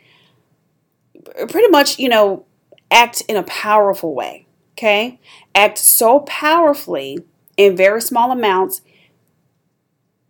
[1.50, 2.46] pretty much, you know,
[2.90, 4.46] act in a powerful way
[4.82, 5.20] okay,
[5.54, 7.20] act so powerfully
[7.58, 8.82] in very small amounts,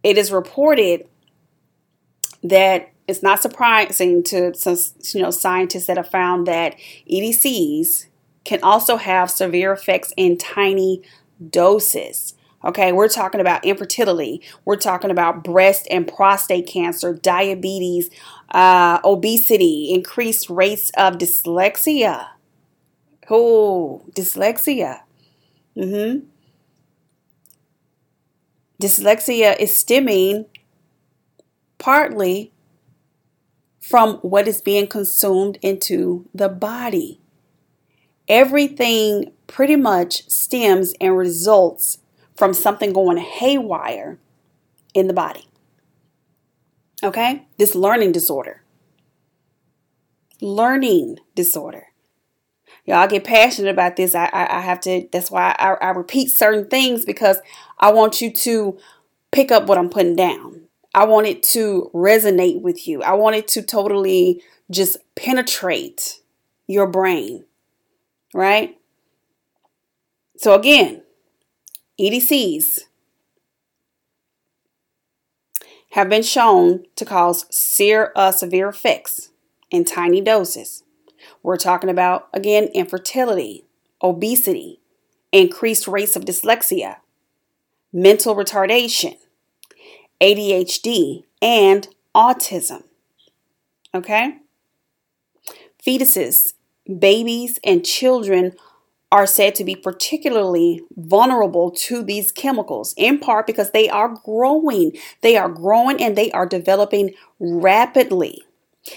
[0.04, 1.08] it is reported
[2.44, 4.54] that it's not surprising to
[5.14, 6.76] you know scientists that have found that
[7.10, 8.08] EDCs
[8.44, 11.02] can also have severe effects in tiny
[11.50, 12.34] doses.
[12.64, 14.42] Okay, we're talking about infertility.
[14.66, 18.12] We're talking about breast and prostate cancer, diabetes,
[18.52, 22.28] uh, obesity, increased rates of dyslexia,
[23.34, 25.00] Oh, dyslexia.
[25.78, 26.26] Mm-hmm.
[28.82, 30.46] Dyslexia is stemming
[31.78, 32.52] partly
[33.80, 37.22] from what is being consumed into the body.
[38.28, 42.00] Everything pretty much stems and results
[42.36, 44.18] from something going haywire
[44.96, 45.48] in the body.
[47.04, 47.46] Okay?
[47.58, 48.64] This learning disorder.
[50.42, 51.92] Learning disorder
[52.86, 54.16] y'all get passionate about this.
[54.16, 57.40] I, I, I have to, that's why I, I repeat certain things because
[57.82, 58.78] I want you to
[59.32, 60.62] pick up what I'm putting down.
[60.94, 63.02] I want it to resonate with you.
[63.02, 66.22] I want it to totally just penetrate
[66.68, 67.46] your brain,
[68.34, 68.78] right?
[70.38, 71.02] So, again,
[72.00, 72.82] EDCs
[75.92, 79.32] have been shown to cause severe, uh, severe effects
[79.70, 80.84] in tiny doses.
[81.44, 83.66] We're talking about, again, infertility,
[84.02, 84.80] obesity,
[85.32, 86.98] increased rates of dyslexia,
[87.94, 89.18] mental retardation,
[90.22, 92.84] ADHD, and autism.
[93.94, 94.38] Okay?
[95.86, 96.54] Fetuses,
[97.00, 98.54] babies, and children
[99.12, 104.94] are said to be particularly vulnerable to these chemicals, in part because they are growing.
[105.22, 108.42] They are growing and they are developing rapidly.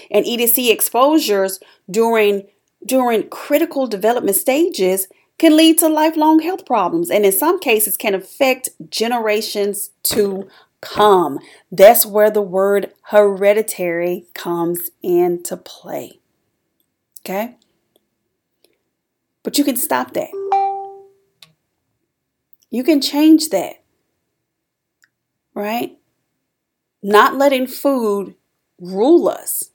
[0.09, 2.43] And EDC exposures during
[2.85, 8.15] during critical development stages can lead to lifelong health problems and in some cases can
[8.15, 10.47] affect generations to
[10.81, 11.39] come.
[11.71, 16.19] That's where the word hereditary comes into play.
[17.21, 17.55] Okay?
[19.43, 20.29] But you can stop that.
[22.69, 23.83] You can change that.
[25.53, 25.97] Right?
[27.01, 28.35] Not letting food
[28.79, 29.71] rule us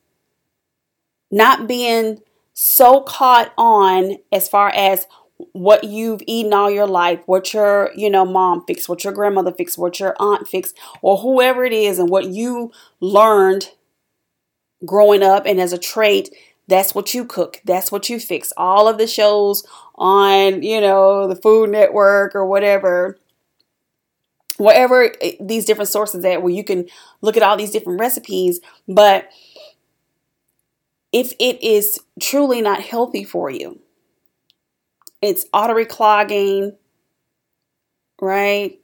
[1.30, 2.20] not being
[2.52, 5.06] so caught on as far as
[5.52, 9.52] what you've eaten all your life, what your, you know, mom fixed, what your grandmother
[9.52, 13.70] fixed, what your aunt fixed, or whoever it is, and what you learned
[14.84, 16.30] growing up and as a trait,
[16.68, 18.52] that's what you cook, that's what you fix.
[18.56, 23.18] All of the shows on, you know, the Food Network or whatever,
[24.56, 26.86] whatever eh, these different sources at where you can
[27.20, 29.28] look at all these different recipes, but
[31.12, 33.80] if it is truly not healthy for you.
[35.22, 36.76] It's artery clogging,
[38.20, 38.80] right?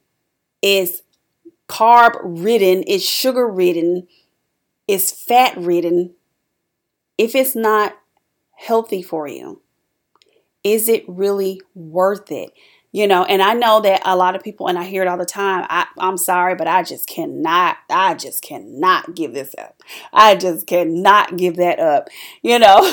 [0.62, 1.02] It's
[1.68, 4.06] carb ridden, it's sugar ridden,
[4.86, 6.14] it's fat ridden.
[7.18, 7.96] If it's not
[8.56, 9.62] healthy for you,
[10.62, 12.50] is it really worth it?
[12.96, 15.18] you know and i know that a lot of people and i hear it all
[15.18, 19.82] the time I, i'm sorry but i just cannot i just cannot give this up
[20.14, 22.08] i just cannot give that up
[22.42, 22.78] you know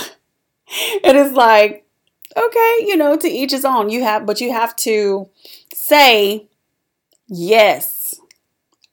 [1.06, 1.83] and it's like
[2.36, 5.30] okay you know to each his own you have but you have to
[5.74, 6.48] say
[7.28, 8.16] yes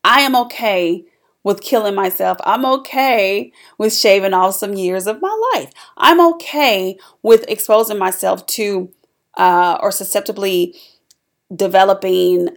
[0.05, 1.05] i am okay
[1.43, 2.39] with killing myself.
[2.45, 5.73] I'm okay with shaving off some years of my life.
[5.97, 8.91] I'm okay with exposing myself to
[9.37, 10.75] uh, or susceptibly
[11.55, 12.49] developing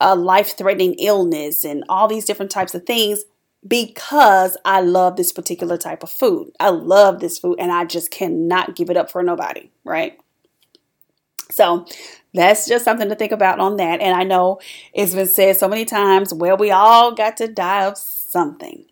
[0.00, 3.24] a life threatening illness and all these different types of things
[3.66, 6.52] because I love this particular type of food.
[6.60, 10.16] I love this food and I just cannot give it up for nobody, right?
[11.50, 11.86] So
[12.34, 14.00] that's just something to think about on that.
[14.00, 14.60] And I know
[14.92, 18.84] it's been said so many times, well, we all got to die of something.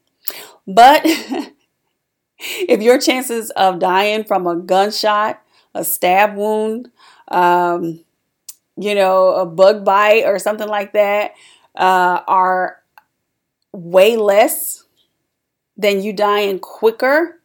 [0.67, 1.03] But
[2.39, 5.43] if your chances of dying from a gunshot,
[5.75, 6.91] a stab wound,
[7.29, 8.01] um,
[8.77, 11.33] you know, a bug bite or something like that
[11.77, 12.83] uh, are
[13.73, 14.85] way less
[15.77, 17.41] than you dying quicker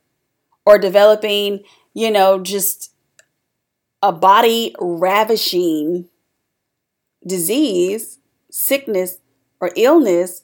[0.66, 1.62] or developing,
[1.94, 2.94] you know, just
[4.02, 6.10] a body ravishing
[7.26, 9.20] disease, sickness,
[9.60, 10.44] or illness.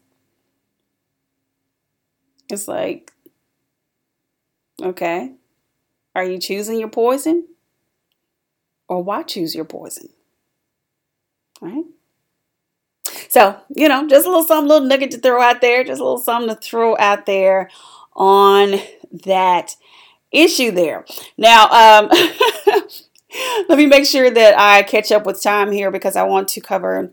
[2.49, 3.11] It's like,
[4.81, 5.33] okay,
[6.15, 7.47] are you choosing your poison?
[8.87, 10.09] Or why choose your poison?
[11.59, 11.83] Right?
[13.29, 16.03] So, you know, just a little something, little nugget to throw out there, just a
[16.03, 17.69] little something to throw out there
[18.15, 18.75] on
[19.25, 19.75] that
[20.31, 21.05] issue there.
[21.37, 22.09] Now, um,
[23.69, 26.61] let me make sure that I catch up with time here because I want to
[26.61, 27.11] cover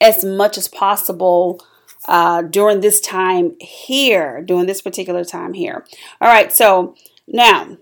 [0.00, 1.64] as much as possible
[2.08, 5.84] uh, during this time here, during this particular time here.
[6.20, 6.94] All right, so
[7.26, 7.78] now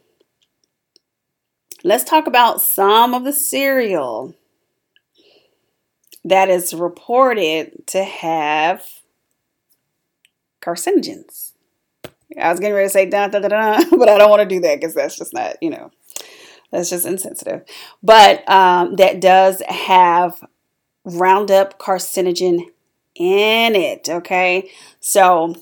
[1.83, 4.35] let's talk about some of the cereal
[6.25, 8.83] that is reported to have
[10.63, 11.53] carcinogens.
[12.41, 14.49] I was getting ready to say da da da da, but I don't want to
[14.49, 15.91] do that because that's just not, you know,
[16.75, 17.63] that's just insensitive.
[18.03, 20.45] But um, that does have
[21.05, 22.63] Roundup carcinogen
[23.15, 24.09] in it.
[24.09, 24.71] Okay,
[25.01, 25.55] so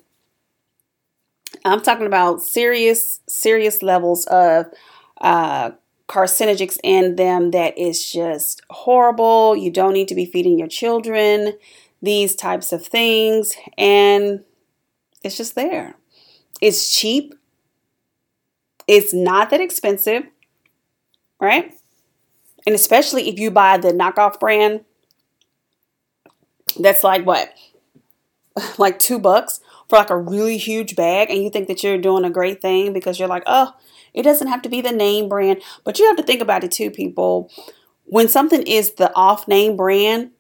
[1.65, 4.67] I'm talking about serious, serious levels of
[5.21, 5.73] uh,
[6.09, 9.57] carcinogens in them that is just horrible.
[9.57, 11.55] You don't need to be feeding your children
[12.01, 13.55] these types of things.
[13.79, 14.45] And
[15.23, 15.95] it's just there.
[16.61, 17.35] It's cheap.
[18.89, 20.25] It's not that expensive,
[21.43, 21.75] right?
[22.65, 24.85] And especially if you buy the knockoff brand,
[26.79, 27.53] that's like what?
[28.77, 32.23] Like two bucks for like a really huge bag, and you think that you're doing
[32.23, 33.73] a great thing because you're like, oh,
[34.13, 36.71] it doesn't have to be the name brand, but you have to think about it
[36.71, 37.51] too, people.
[38.05, 40.33] When something is the off name brand,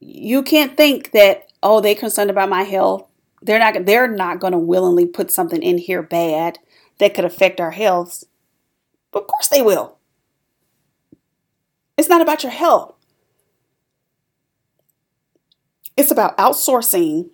[0.00, 3.08] you can't think that oh they're concerned about my health.
[3.40, 6.58] They're not they're not going to willingly put something in here bad
[7.02, 8.24] that could affect our health.
[9.12, 9.98] Of course they will.
[11.98, 12.94] It's not about your health.
[15.96, 17.30] It's about outsourcing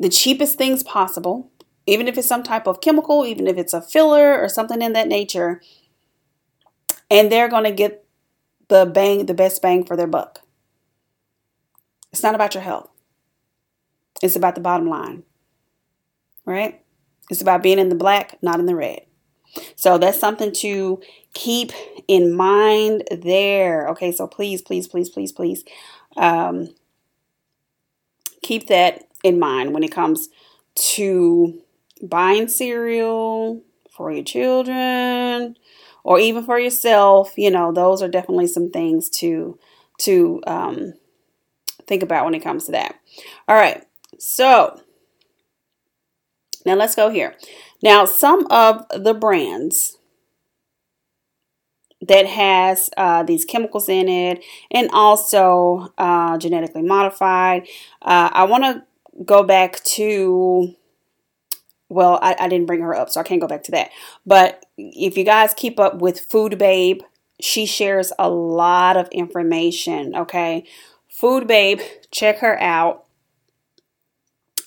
[0.00, 1.50] the cheapest things possible
[1.88, 4.92] even if it's some type of chemical, even if it's a filler or something in
[4.92, 5.62] that nature,
[7.10, 8.04] and they're going to get
[8.68, 10.42] the bang, the best bang for their buck.
[12.12, 12.90] It's not about your health.
[14.22, 15.22] It's about the bottom line.
[16.44, 16.84] Right?
[17.30, 19.00] It's about being in the black, not in the red.
[19.76, 21.00] So that's something to
[21.34, 21.72] keep
[22.06, 23.88] in mind there.
[23.88, 25.64] Okay, so please, please, please, please, please
[26.16, 26.74] um,
[28.42, 30.28] keep that in mind when it comes
[30.74, 31.60] to
[32.02, 35.56] buying cereal for your children
[36.04, 39.58] or even for yourself, you know, those are definitely some things to
[39.98, 40.94] to um,
[41.88, 42.94] think about when it comes to that.
[43.48, 43.84] All right,
[44.18, 44.80] so
[46.68, 47.34] now let's go here.
[47.82, 49.98] Now, some of the brands
[52.00, 57.66] that has uh, these chemicals in it and also uh, genetically modified.
[58.00, 58.84] Uh, I want to
[59.24, 60.74] go back to
[61.90, 63.90] well, I, I didn't bring her up, so I can't go back to that.
[64.26, 67.00] But if you guys keep up with Food Babe,
[67.40, 70.14] she shares a lot of information.
[70.14, 70.64] Okay,
[71.08, 73.06] Food Babe, check her out.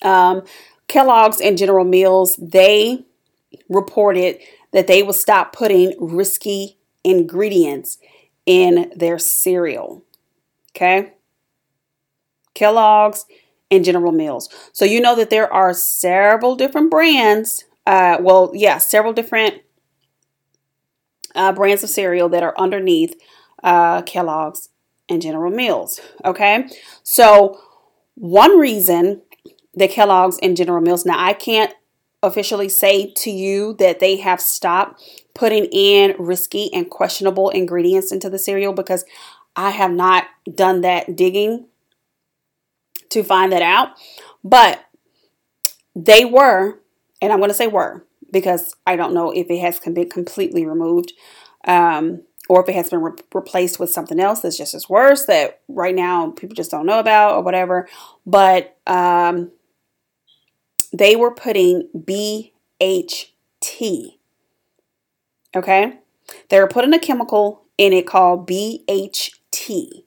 [0.01, 0.43] Um,
[0.91, 3.05] Kellogg's and General Mills, they
[3.69, 4.39] reported
[4.73, 7.97] that they will stop putting risky ingredients
[8.45, 10.03] in their cereal.
[10.75, 11.13] Okay,
[12.53, 13.25] Kellogg's
[13.71, 14.49] and General Mills.
[14.73, 17.63] So you know that there are several different brands.
[17.87, 19.61] Uh, well, yeah, several different
[21.33, 23.15] uh, brands of cereal that are underneath
[23.63, 24.67] uh, Kellogg's
[25.07, 26.01] and General Mills.
[26.25, 26.67] Okay,
[27.01, 27.61] so
[28.15, 29.21] one reason
[29.73, 31.05] that Kellogg's and General Mills.
[31.05, 31.73] Now I can't
[32.23, 35.01] officially say to you that they have stopped
[35.33, 39.05] putting in risky and questionable ingredients into the cereal because
[39.55, 41.67] I have not done that digging
[43.09, 43.89] to find that out.
[44.43, 44.83] But
[45.95, 46.79] they were,
[47.21, 50.65] and I'm going to say were because I don't know if it has been completely
[50.65, 51.13] removed
[51.65, 55.25] um, or if it has been re- replaced with something else that's just as worse
[55.25, 57.87] that right now people just don't know about or whatever.
[58.25, 59.51] But um,
[60.93, 62.51] they were putting BHT.
[65.55, 65.99] Okay?
[66.49, 70.03] They were putting a chemical in it called BHT.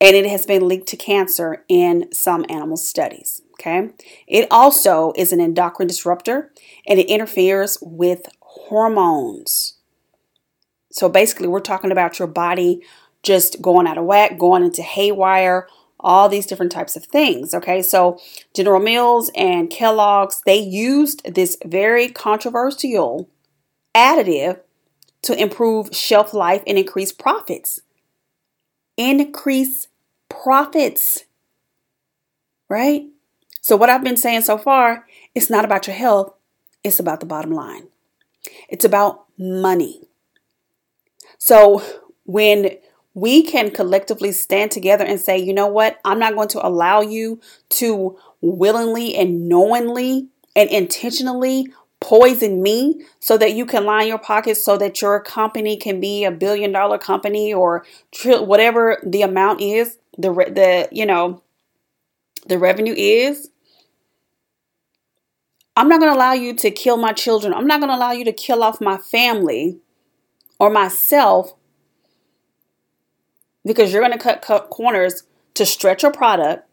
[0.00, 3.42] And it has been linked to cancer in some animal studies.
[3.54, 3.90] Okay.
[4.28, 6.52] It also is an endocrine disruptor
[6.86, 9.74] and it interferes with hormones.
[10.92, 12.82] So basically, we're talking about your body
[13.24, 15.66] just going out of whack, going into haywire,
[16.00, 17.54] all these different types of things.
[17.54, 18.18] Okay, so
[18.54, 23.28] General Mills and Kellogg's they used this very controversial
[23.94, 24.60] additive
[25.22, 27.80] to improve shelf life and increase profits.
[28.96, 29.88] Increase
[30.28, 31.24] profits,
[32.68, 33.06] right?
[33.60, 36.32] So, what I've been saying so far, it's not about your health,
[36.82, 37.88] it's about the bottom line.
[38.68, 40.08] It's about money.
[41.38, 41.82] So,
[42.24, 42.78] when
[43.20, 47.00] we can collectively stand together and say, you know what, I'm not going to allow
[47.00, 47.40] you
[47.70, 51.66] to willingly and knowingly and intentionally
[52.00, 56.24] poison me so that you can line your pockets so that your company can be
[56.24, 57.84] a billion dollar company or
[58.24, 61.42] whatever the amount is the the you know
[62.46, 63.50] the revenue is
[65.76, 67.54] I'm not going to allow you to kill my children.
[67.54, 69.78] I'm not going to allow you to kill off my family
[70.58, 71.54] or myself
[73.68, 76.66] because you're going to cut, corners to stretch your product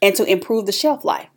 [0.00, 1.28] and to improve the shelf life.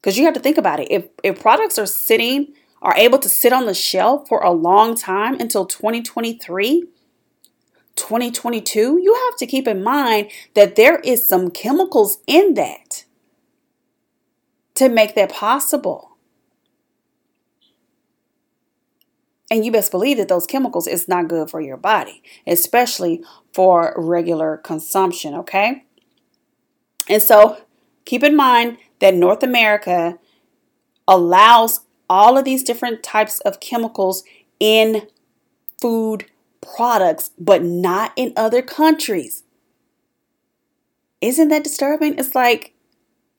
[0.00, 0.90] Because you have to think about it.
[0.90, 4.96] If, if products are sitting, are able to sit on the shelf for a long
[4.96, 6.86] time until 2023,
[7.94, 13.04] 2022, you have to keep in mind that there is some chemicals in that
[14.76, 16.09] to make that possible.
[19.50, 23.22] And you best believe that those chemicals is not good for your body, especially
[23.52, 25.84] for regular consumption, okay?
[27.08, 27.58] And so
[28.04, 30.18] keep in mind that North America
[31.08, 34.22] allows all of these different types of chemicals
[34.60, 35.08] in
[35.80, 36.26] food
[36.60, 39.42] products, but not in other countries.
[41.20, 42.18] Isn't that disturbing?
[42.18, 42.74] It's like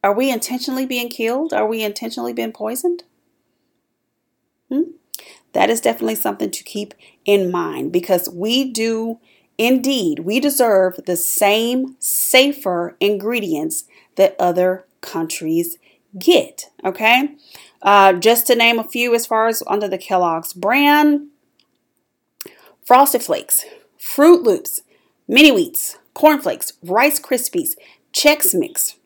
[0.03, 1.53] are we intentionally being killed?
[1.53, 3.03] Are we intentionally being poisoned?
[4.69, 4.81] Hmm?
[5.53, 6.93] That is definitely something to keep
[7.25, 9.19] in mind because we do
[9.57, 13.85] indeed, we deserve the same safer ingredients
[14.15, 15.77] that other countries
[16.17, 16.71] get.
[16.83, 17.35] Okay.
[17.81, 21.27] Uh, just to name a few, as far as under the Kellogg's brand
[22.85, 23.63] Frosted Flakes,
[23.99, 24.81] Froot Loops,
[25.27, 27.75] Mini Wheats, Corn Flakes, Rice Krispies,
[28.13, 28.97] Chex Mix,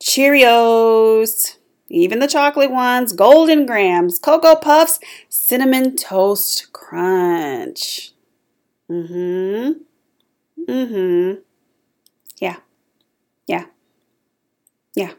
[0.00, 1.56] Cheerios,
[1.90, 8.12] even the chocolate ones, Golden Grahams, Cocoa Puffs, Cinnamon Toast Crunch.
[8.88, 10.62] Mm hmm.
[10.70, 11.40] Mm hmm.
[12.38, 12.56] Yeah.
[13.46, 13.66] Yeah.
[14.94, 15.12] Yeah.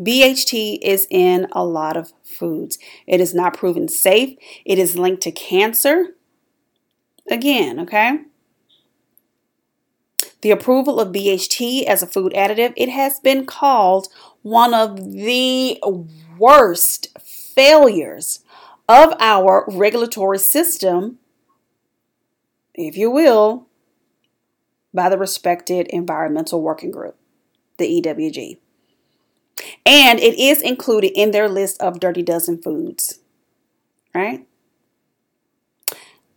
[0.00, 2.78] BHT is in a lot of foods.
[3.06, 4.38] It is not proven safe.
[4.64, 6.14] It is linked to cancer.
[7.30, 8.20] Again, okay?
[10.42, 14.08] the approval of BHT as a food additive, it has been called
[14.42, 15.80] one of the
[16.38, 18.40] worst failures
[18.88, 21.18] of our regulatory system,
[22.74, 23.66] if you will,
[24.92, 27.16] by the respected Environmental Working Group,
[27.78, 28.58] the EWG.
[29.86, 33.20] And it is included in their list of Dirty Dozen foods,
[34.14, 34.46] right?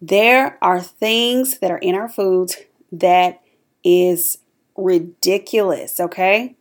[0.01, 2.57] There are things that are in our foods
[2.91, 3.41] that
[3.83, 4.39] is
[4.75, 6.55] ridiculous, okay?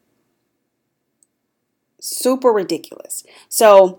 [2.04, 3.22] Super ridiculous.
[3.48, 3.98] So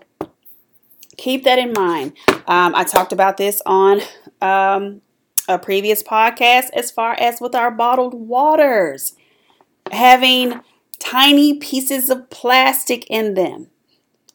[1.16, 2.12] keep that in mind.
[2.46, 4.00] Um, I talked about this on
[4.42, 5.00] um,
[5.48, 9.14] a previous podcast as far as with our bottled waters
[9.90, 10.60] having
[10.98, 13.68] tiny pieces of plastic in them.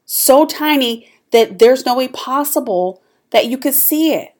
[0.05, 4.33] So tiny that there's no way possible that you could see it.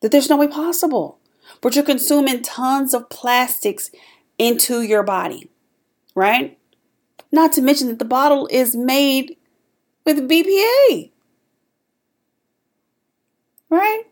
[0.00, 1.18] That there's no way possible
[1.60, 3.90] but you're consuming tons of plastics
[4.38, 5.50] into your body,
[6.14, 6.58] right?
[7.32, 9.36] Not to mention that the bottle is made
[10.04, 11.10] with BPA,
[13.68, 14.02] right?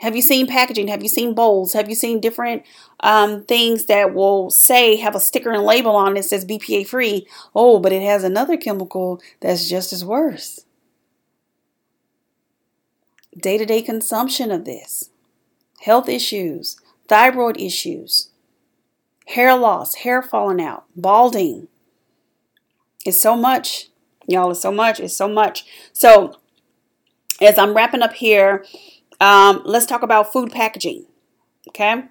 [0.00, 0.88] Have you seen packaging?
[0.88, 1.74] Have you seen bowls?
[1.74, 2.62] Have you seen different
[3.00, 6.86] um, things that will say, have a sticker and label on it that says BPA
[6.86, 7.26] free?
[7.54, 10.64] Oh, but it has another chemical that's just as worse.
[13.38, 15.10] Day to day consumption of this
[15.82, 16.76] health issues,
[17.08, 18.29] thyroid issues,
[19.30, 21.68] hair loss, hair falling out, balding.
[23.06, 23.88] It's so much,
[24.26, 24.50] y'all.
[24.50, 25.00] It's so much.
[25.00, 25.64] It's so much.
[25.92, 26.36] So,
[27.40, 28.64] as I'm wrapping up here,
[29.20, 31.06] um, let's talk about food packaging.
[31.68, 32.04] Okay.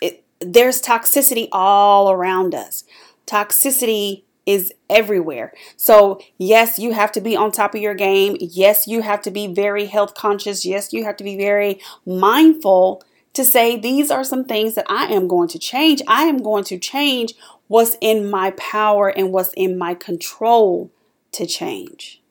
[0.00, 2.84] It, there's toxicity all around us.
[3.26, 5.52] Toxicity is everywhere.
[5.76, 8.36] So, yes, you have to be on top of your game.
[8.40, 10.64] Yes, you have to be very health conscious.
[10.64, 13.02] Yes, you have to be very mindful
[13.34, 16.02] to say these are some things that I am going to change.
[16.06, 17.34] I am going to change
[17.68, 20.92] what's in my power and what's in my control
[21.32, 22.22] to change.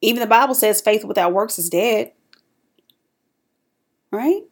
[0.00, 2.12] Even the Bible says faith without works is dead.
[4.10, 4.42] Right?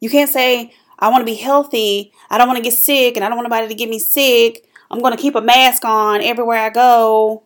[0.00, 2.12] You can't say, I want to be healthy.
[2.28, 4.68] I don't want to get sick and I don't want anybody to get me sick.
[4.90, 7.45] I'm going to keep a mask on everywhere I go.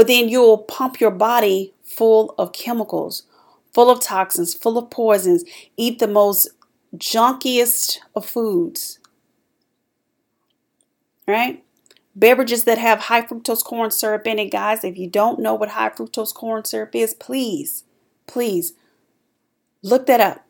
[0.00, 3.24] But then you'll pump your body full of chemicals,
[3.74, 5.44] full of toxins, full of poisons.
[5.76, 6.48] Eat the most
[6.96, 8.98] junkiest of foods.
[11.28, 11.62] Right?
[12.16, 14.84] Beverages that have high fructose corn syrup in it, guys.
[14.84, 17.84] If you don't know what high fructose corn syrup is, please,
[18.26, 18.72] please
[19.82, 20.46] Look that up.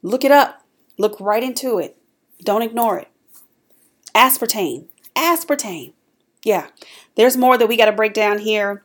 [0.00, 0.64] Look it up.
[0.96, 1.98] Look right into it.
[2.42, 3.08] Don't ignore it.
[4.14, 4.86] Aspartame.
[5.14, 5.92] Aspartame.
[6.44, 6.68] Yeah,
[7.16, 8.82] there's more that we got to break down here.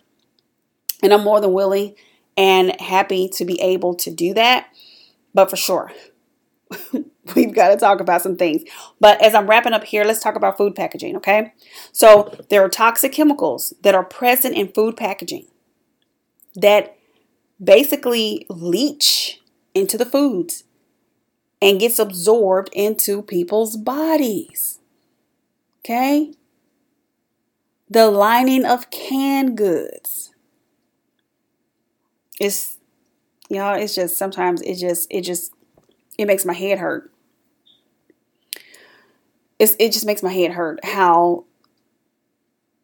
[1.01, 1.95] And I'm more than willing
[2.35, 4.67] and happy to be able to do that.
[5.33, 5.91] But for sure,
[7.35, 8.63] we've got to talk about some things.
[8.99, 11.53] But as I'm wrapping up here, let's talk about food packaging, okay?
[11.91, 15.47] So there are toxic chemicals that are present in food packaging
[16.55, 16.97] that
[17.63, 19.41] basically leach
[19.73, 20.63] into the foods
[21.61, 24.79] and gets absorbed into people's bodies.
[25.79, 26.33] Okay?
[27.89, 30.31] The lining of canned goods.
[32.39, 32.77] It's
[33.49, 35.53] y'all, it's just sometimes it just it just
[36.17, 37.11] it makes my head hurt.
[39.59, 41.45] It's, it just makes my head hurt how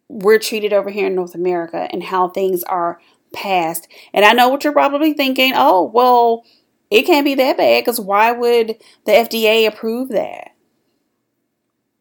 [0.07, 2.99] we're treated over here in North America and how things are
[3.33, 3.87] passed.
[4.13, 6.43] And I know what you're probably thinking oh, well,
[6.89, 10.51] it can't be that bad because why would the FDA approve that?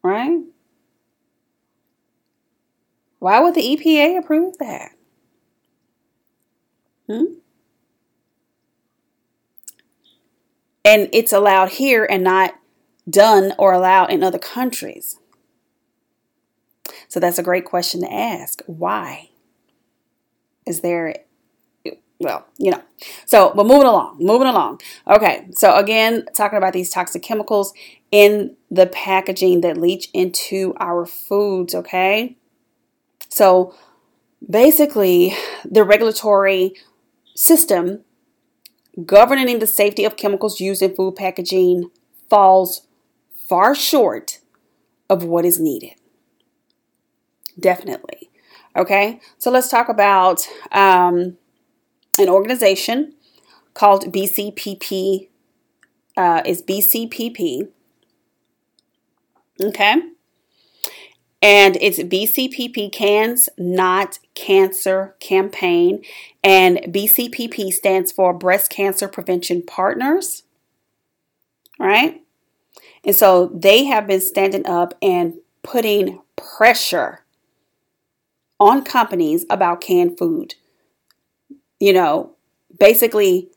[0.03, 0.41] Right?
[3.23, 4.91] Why would the EPA approve that?
[7.07, 7.35] Hmm?
[10.85, 12.55] And it's allowed here and not
[13.09, 15.21] done or allowed in other countries.
[17.07, 18.61] So that's a great question to ask.
[18.67, 19.29] Why?
[20.67, 21.15] is there
[22.19, 22.83] well, you know.
[23.27, 24.81] So, but moving along, moving along.
[25.09, 27.73] Okay, so again, talking about these toxic chemicals
[28.13, 32.37] in the packaging that leach into our foods, okay?
[33.33, 33.75] So,
[34.47, 36.75] basically, the regulatory
[37.35, 38.05] system
[39.07, 41.91] governing the safety of chemicals used in food packaging
[42.29, 42.87] falls
[43.49, 44.41] far short
[45.09, 45.95] of what is needed.
[47.59, 48.29] Definitely.
[48.77, 51.39] Okay, so let's talk about um,
[52.19, 53.15] an organization
[53.73, 55.29] called BCPP.
[56.19, 57.69] Uh, is BCPP.
[59.59, 60.12] Okay.
[61.43, 66.05] And it's BCPP Cans Not Cancer Campaign.
[66.45, 70.45] And BCPP stands for Breast Cancer Prevention Partners.
[71.81, 72.23] Right?
[73.05, 75.35] And so they have been standing up and
[75.65, 77.25] putting pressure
[78.61, 80.55] on companies about canned food.
[81.81, 82.37] You know,
[82.79, 83.49] basically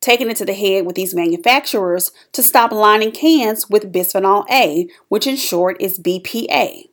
[0.00, 4.88] taking it to the head with these manufacturers to stop lining cans with bisphenol A,
[5.08, 6.88] which in short is BPA.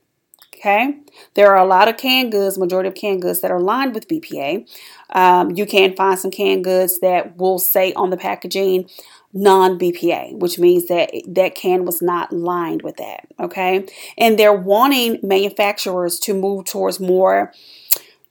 [0.59, 0.97] Okay,
[1.35, 4.09] there are a lot of canned goods, majority of canned goods that are lined with
[4.09, 4.67] BPA.
[5.11, 8.89] Um, you can find some canned goods that will say on the packaging
[9.31, 13.27] non BPA, which means that that can was not lined with that.
[13.39, 13.85] Okay.
[14.17, 17.53] And they're wanting manufacturers to move towards more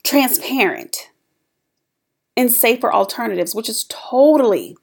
[0.04, 1.10] transparent
[2.36, 4.76] and safer alternatives, which is totally,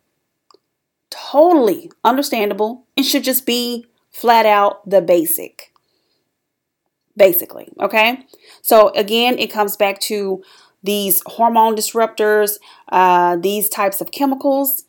[1.09, 5.71] totally understandable and should just be flat out the basic.
[7.17, 7.69] Basically.
[7.79, 8.25] Okay.
[8.61, 10.43] So again, it comes back to
[10.83, 12.57] these hormone disruptors,
[12.89, 14.85] uh, these types of chemicals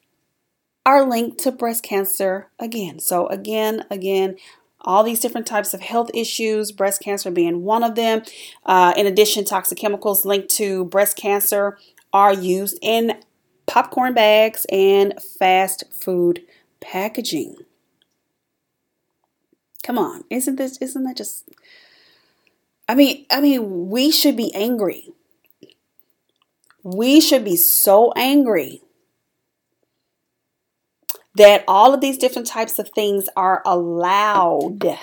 [0.84, 3.00] are linked to breast cancer again.
[3.00, 4.36] So, again, again,
[4.82, 8.22] all these different types of health issues, breast cancer being one of them.
[8.64, 11.76] Uh, in addition, toxic chemicals linked to breast cancer
[12.12, 13.20] are used in
[13.66, 16.42] popcorn bags and fast food
[16.80, 17.56] packaging.
[19.82, 21.48] Come on, isn't this isn't that just
[22.88, 25.10] I mean, I mean, we should be angry.
[26.82, 28.82] We should be so angry
[31.34, 34.98] that all of these different types of things are allowed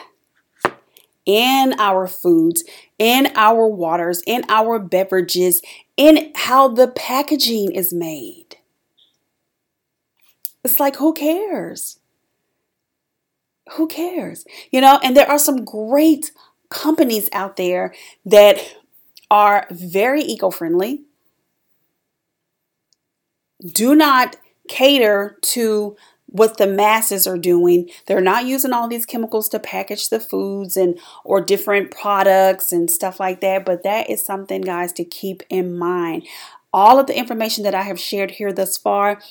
[1.25, 2.63] in our foods,
[2.97, 5.61] in our waters, in our beverages,
[5.95, 8.57] in how the packaging is made.
[10.63, 11.99] It's like, who cares?
[13.73, 14.45] Who cares?
[14.71, 16.31] You know, and there are some great
[16.73, 17.93] companies out there
[18.25, 18.57] that
[19.31, 21.03] are very eco friendly,
[23.65, 24.35] do not
[24.67, 25.95] cater to
[26.25, 27.89] what the masses are doing.
[28.07, 32.89] They're not using all these chemicals to package the foods and or different products and
[32.89, 36.25] stuff like that, but that is something guys to keep in mind.
[36.73, 39.21] All of the information that I have shared here thus far,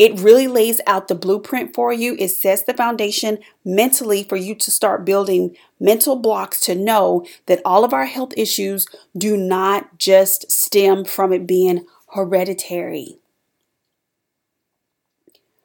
[0.00, 2.16] it really lays out the blueprint for you.
[2.18, 3.36] It sets the foundation
[3.66, 8.32] mentally for you to start building mental blocks to know that all of our health
[8.34, 11.84] issues do not just stem from it being
[12.14, 13.18] hereditary.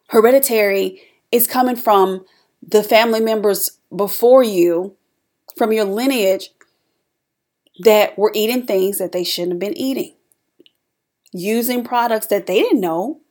[0.10, 2.26] Hereditary is coming from
[2.62, 4.98] the family members before you,
[5.56, 6.50] from your lineage,
[7.80, 10.14] that were eating things that they shouldn't have been eating,
[11.32, 13.22] using products that they didn't know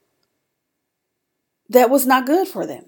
[1.68, 2.86] that was not good for them.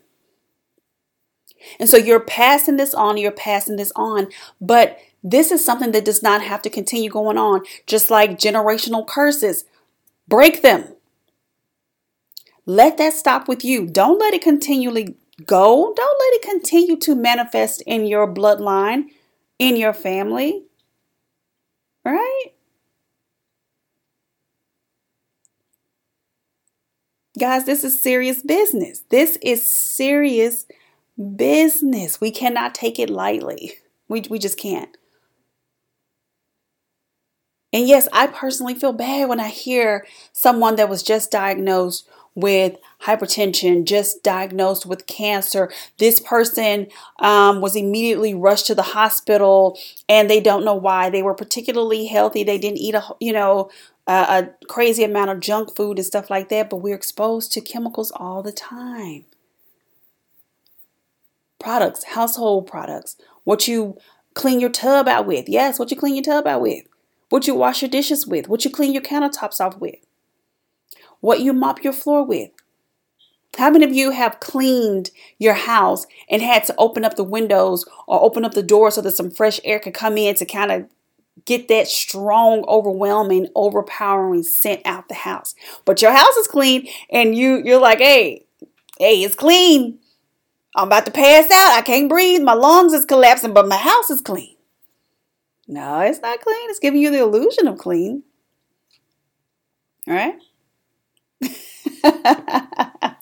[1.79, 4.29] And so you're passing this on, you're passing this on,
[4.61, 9.07] but this is something that does not have to continue going on, just like generational
[9.07, 9.65] curses.
[10.29, 10.95] Break them.
[12.65, 13.87] Let that stop with you.
[13.87, 15.93] Don't let it continually go.
[15.95, 19.07] Don't let it continue to manifest in your bloodline,
[19.59, 20.65] in your family.
[22.05, 22.53] Right?
[27.39, 29.03] Guys, this is serious business.
[29.11, 30.67] This is serious
[31.37, 32.21] business.
[32.21, 33.75] We cannot take it lightly.
[34.09, 34.97] We, we just can't.
[37.73, 42.79] And yes, I personally feel bad when I hear someone that was just diagnosed with
[43.03, 45.71] hypertension, just diagnosed with cancer.
[45.99, 46.87] This person
[47.19, 49.79] um, was immediately rushed to the hospital
[50.09, 51.11] and they don't know why.
[51.11, 52.45] They were particularly healthy.
[52.45, 53.71] They didn't eat a, you know,
[54.07, 57.61] a, a crazy amount of junk food and stuff like that, but we're exposed to
[57.61, 59.25] chemicals all the time.
[61.59, 63.97] Products, household products, what you
[64.35, 65.49] clean your tub out with.
[65.49, 66.85] Yes, what you clean your tub out with.
[67.31, 68.49] What you wash your dishes with.
[68.49, 69.97] What you clean your countertops off with
[71.21, 72.51] what you mop your floor with.
[73.57, 77.85] How many of you have cleaned your house and had to open up the windows
[78.07, 80.71] or open up the door so that some fresh air could come in to kind
[80.71, 80.87] of
[81.45, 85.55] get that strong, overwhelming, overpowering scent out the house?
[85.85, 88.47] But your house is clean and you you're like, "Hey,
[88.99, 89.99] hey, it's clean.
[90.77, 91.79] I'm about to pass out.
[91.79, 92.43] I can't breathe.
[92.43, 94.57] My lungs is collapsing, but my house is clean."
[95.69, 96.71] No, it's not clean.
[96.71, 98.23] It's giving you the illusion of clean.
[100.09, 100.39] All right?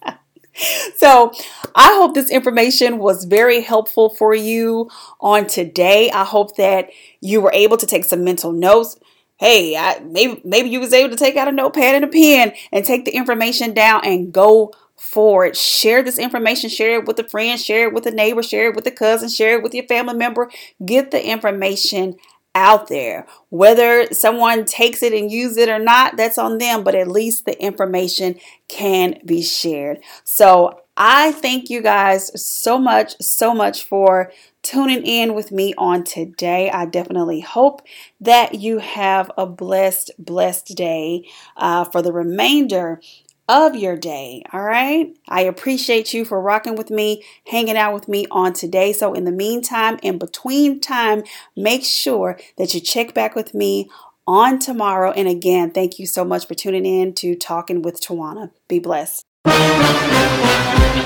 [0.97, 1.33] so
[1.75, 4.91] I hope this information was very helpful for you
[5.21, 6.11] on today.
[6.11, 6.91] I hope that
[7.21, 8.99] you were able to take some mental notes.
[9.37, 12.53] Hey, I, maybe maybe you was able to take out a notepad and a pen
[12.71, 15.57] and take the information down and go forward.
[15.57, 18.77] Share this information, share it with a friend, share it with a neighbor, share it
[18.77, 20.51] with a cousin, share it with your family member.
[20.85, 22.17] Get the information
[22.55, 23.27] out there.
[23.49, 27.45] Whether someone takes it and use it or not, that's on them, but at least
[27.45, 28.39] the information
[28.69, 30.01] can be shared.
[30.25, 34.33] So I thank you guys so much, so much for
[34.63, 36.71] tuning in with me on today.
[36.71, 37.83] I definitely hope
[38.21, 43.01] that you have a blessed, blessed day uh, for the remainder
[43.49, 44.43] of your day.
[44.53, 45.15] All right.
[45.29, 48.93] I appreciate you for rocking with me, hanging out with me on today.
[48.93, 51.25] So, in the meantime, in between time,
[51.57, 53.91] make sure that you check back with me
[54.27, 55.11] on tomorrow.
[55.11, 58.51] And again, thank you so much for tuning in to Talking with Twana.
[58.69, 59.25] Be blessed.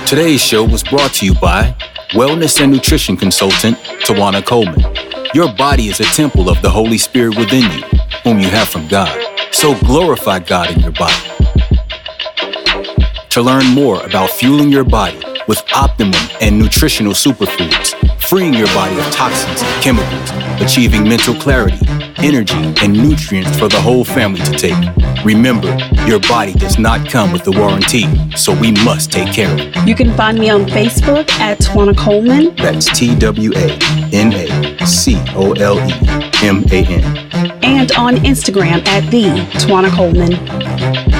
[0.06, 1.76] Today's show was brought to you by
[2.10, 4.80] wellness and nutrition consultant Twana Coleman.
[5.34, 7.82] Your body is a temple of the Holy Spirit within you,
[8.22, 9.22] whom you have from God.
[9.52, 11.28] So glorify God in your body
[13.30, 18.98] to learn more about fueling your body with optimum and nutritional superfoods, freeing your body
[18.98, 21.78] of toxins and chemicals, achieving mental clarity,
[22.18, 25.24] energy, and nutrients for the whole family to take.
[25.24, 25.76] Remember,
[26.06, 28.06] your body does not come with a warranty,
[28.36, 29.88] so we must take care of it.
[29.88, 32.54] You can find me on Facebook at Twana Coleman.
[32.56, 33.78] That's T W A
[34.12, 35.92] N A C O L E
[36.46, 37.28] M A N.
[37.62, 39.24] And on Instagram at the
[39.58, 41.17] Twana Coleman.